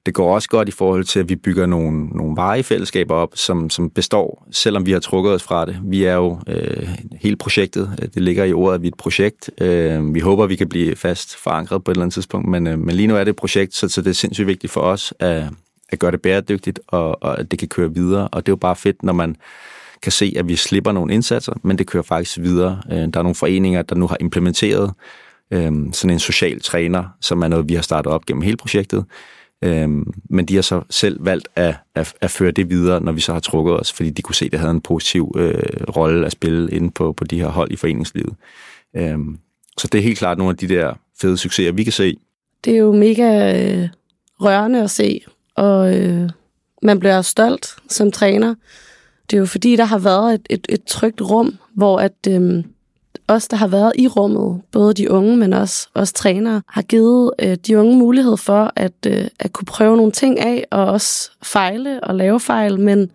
det 0.05 0.13
går 0.13 0.35
også 0.35 0.49
godt 0.49 0.69
i 0.69 0.71
forhold 0.71 1.03
til, 1.03 1.19
at 1.19 1.29
vi 1.29 1.35
bygger 1.35 1.65
nogle, 1.65 2.07
nogle 2.07 2.35
varige 2.35 2.63
fællesskaber 2.63 3.15
op, 3.15 3.31
som, 3.35 3.69
som 3.69 3.89
består, 3.89 4.47
selvom 4.51 4.85
vi 4.85 4.91
har 4.91 4.99
trukket 4.99 5.33
os 5.33 5.43
fra 5.43 5.65
det. 5.65 5.79
Vi 5.83 6.03
er 6.03 6.13
jo 6.13 6.39
øh, 6.47 6.89
hele 7.21 7.35
projektet, 7.35 8.09
det 8.13 8.21
ligger 8.21 8.43
i 8.43 8.53
ordet, 8.53 8.75
at 8.75 8.81
vi 8.81 8.87
er 8.87 8.91
et 8.91 8.97
projekt. 8.97 9.51
Øh, 9.61 10.13
vi 10.13 10.19
håber, 10.19 10.45
vi 10.45 10.55
kan 10.55 10.69
blive 10.69 10.95
fast 10.95 11.35
forankret 11.35 11.83
på 11.83 11.91
et 11.91 11.95
eller 11.95 12.03
andet 12.03 12.13
tidspunkt, 12.13 12.49
men, 12.49 12.67
øh, 12.67 12.79
men 12.79 12.95
lige 12.95 13.07
nu 13.07 13.15
er 13.15 13.23
det 13.23 13.29
et 13.29 13.35
projekt, 13.35 13.75
så, 13.75 13.89
så 13.89 14.01
det 14.01 14.09
er 14.09 14.13
sindssygt 14.13 14.47
vigtigt 14.47 14.73
for 14.73 14.81
os 14.81 15.13
at, 15.19 15.43
at 15.89 15.99
gøre 15.99 16.11
det 16.11 16.21
bæredygtigt, 16.21 16.79
og, 16.87 17.23
og 17.23 17.39
at 17.39 17.51
det 17.51 17.59
kan 17.59 17.67
køre 17.67 17.93
videre. 17.93 18.27
Og 18.27 18.45
det 18.45 18.49
er 18.49 18.53
jo 18.53 18.57
bare 18.57 18.75
fedt, 18.75 19.03
når 19.03 19.13
man 19.13 19.35
kan 20.01 20.11
se, 20.11 20.33
at 20.37 20.47
vi 20.47 20.55
slipper 20.55 20.91
nogle 20.91 21.13
indsatser, 21.13 21.53
men 21.63 21.77
det 21.77 21.87
kører 21.87 22.03
faktisk 22.03 22.37
videre. 22.37 22.81
Øh, 22.91 22.97
der 22.97 23.19
er 23.19 23.23
nogle 23.23 23.35
foreninger, 23.35 23.81
der 23.81 23.95
nu 23.95 24.07
har 24.07 24.17
implementeret 24.19 24.93
øh, 25.51 25.71
sådan 25.91 26.09
en 26.09 26.19
social 26.19 26.61
træner, 26.61 27.03
som 27.21 27.41
er 27.41 27.47
noget, 27.47 27.69
vi 27.69 27.73
har 27.73 27.81
startet 27.81 28.13
op 28.13 28.25
gennem 28.25 28.41
hele 28.41 28.57
projektet. 28.57 29.05
Øh, 29.63 29.89
men 30.29 30.45
de 30.45 30.55
har 30.55 30.61
så 30.61 30.81
selv 30.89 31.25
valgt 31.25 31.47
at, 31.55 31.75
at, 31.95 32.13
at 32.21 32.31
føre 32.31 32.51
det 32.51 32.69
videre, 32.69 33.01
når 33.01 33.11
vi 33.11 33.21
så 33.21 33.33
har 33.33 33.39
trukket 33.39 33.79
os, 33.79 33.91
fordi 33.91 34.09
de 34.09 34.21
kunne 34.21 34.35
se, 34.35 34.45
at 34.45 34.51
det 34.51 34.59
havde 34.59 34.71
en 34.71 34.81
positiv 34.81 35.35
øh, 35.37 35.63
rolle 35.95 36.25
at 36.25 36.31
spille 36.31 36.71
inde 36.71 36.91
på, 36.91 37.13
på 37.13 37.23
de 37.23 37.39
her 37.39 37.47
hold 37.47 37.71
i 37.71 37.75
foreningslivet. 37.75 38.35
Øh, 38.95 39.17
så 39.77 39.87
det 39.91 39.97
er 39.97 40.03
helt 40.03 40.17
klart 40.17 40.37
nogle 40.37 40.51
af 40.51 40.57
de 40.57 40.67
der 40.67 40.93
fede 41.21 41.37
succeser, 41.37 41.71
vi 41.71 41.83
kan 41.83 41.93
se. 41.93 42.17
Det 42.65 42.73
er 42.73 42.77
jo 42.77 42.91
mega 42.91 43.53
øh, 43.63 43.89
rørende 44.41 44.83
at 44.83 44.89
se, 44.89 45.21
og 45.55 45.97
øh, 45.97 46.29
man 46.83 46.99
bliver 46.99 47.21
stolt 47.21 47.75
som 47.89 48.11
træner, 48.11 48.55
det 49.29 49.37
er 49.37 49.39
jo 49.39 49.45
fordi, 49.45 49.75
der 49.75 49.85
har 49.85 49.97
været 49.97 50.33
et, 50.33 50.47
et, 50.49 50.65
et 50.69 50.83
trygt 50.83 51.21
rum, 51.21 51.57
hvor 51.73 51.99
at 51.99 52.27
øhm, 52.29 52.63
os, 53.27 53.47
der 53.47 53.57
har 53.57 53.67
været 53.67 53.91
i 53.95 54.07
rummet, 54.07 54.61
både 54.71 54.93
de 54.93 55.11
unge, 55.11 55.37
men 55.37 55.53
også 55.53 55.87
os 55.93 56.13
trænere, 56.13 56.61
har 56.67 56.81
givet 56.81 57.31
øh, 57.39 57.57
de 57.67 57.79
unge 57.79 57.97
mulighed 57.97 58.37
for 58.37 58.73
at, 58.75 59.05
øh, 59.07 59.25
at 59.39 59.53
kunne 59.53 59.65
prøve 59.65 59.97
nogle 59.97 60.11
ting 60.11 60.39
af, 60.39 60.65
og 60.71 60.85
også 60.85 61.31
fejle 61.43 62.03
og 62.03 62.15
lave 62.15 62.39
fejl, 62.39 62.79
men 62.79 63.11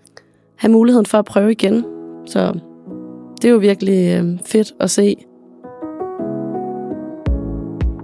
have 0.56 0.72
muligheden 0.72 1.06
for 1.06 1.18
at 1.18 1.24
prøve 1.24 1.52
igen. 1.52 1.84
Så 2.26 2.52
det 3.42 3.48
er 3.48 3.52
jo 3.52 3.58
virkelig 3.58 4.18
øh, 4.18 4.38
fedt 4.46 4.72
at 4.80 4.90
se. 4.90 5.16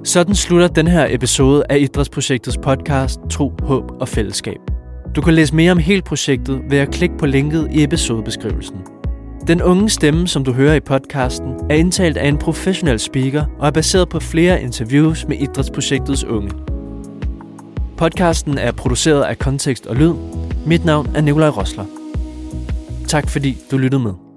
Sådan 0.04 0.34
slutter 0.34 0.68
den 0.68 0.86
her 0.86 1.06
episode 1.10 1.62
af 1.68 1.78
Idrætsprojektets 1.78 2.58
podcast 2.62 3.20
Tro, 3.30 3.52
Håb 3.62 3.84
og 4.00 4.08
Fællesskab. 4.08 4.79
Du 5.16 5.20
kan 5.20 5.34
læse 5.34 5.54
mere 5.54 5.72
om 5.72 5.78
hele 5.78 6.02
projektet 6.02 6.62
ved 6.68 6.78
at 6.78 6.90
klikke 6.90 7.18
på 7.18 7.26
linket 7.26 7.68
i 7.72 7.82
episodebeskrivelsen. 7.82 8.76
Den 9.46 9.62
unge 9.62 9.88
stemme, 9.88 10.28
som 10.28 10.44
du 10.44 10.52
hører 10.52 10.74
i 10.74 10.80
podcasten, 10.80 11.54
er 11.70 11.74
indtalt 11.74 12.16
af 12.16 12.28
en 12.28 12.38
professionel 12.38 12.98
speaker 12.98 13.44
og 13.58 13.66
er 13.66 13.70
baseret 13.70 14.08
på 14.08 14.20
flere 14.20 14.62
interviews 14.62 15.26
med 15.28 15.36
idrætsprojektets 15.36 16.24
unge. 16.24 16.50
Podcasten 17.96 18.58
er 18.58 18.72
produceret 18.72 19.22
af 19.22 19.38
Kontekst 19.38 19.86
og 19.86 19.96
Lyd. 19.96 20.14
Mit 20.66 20.84
navn 20.84 21.08
er 21.14 21.20
Nikolaj 21.20 21.48
Rosler. 21.48 21.84
Tak 23.08 23.30
fordi 23.30 23.56
du 23.70 23.76
lyttede 23.76 24.02
med. 24.02 24.29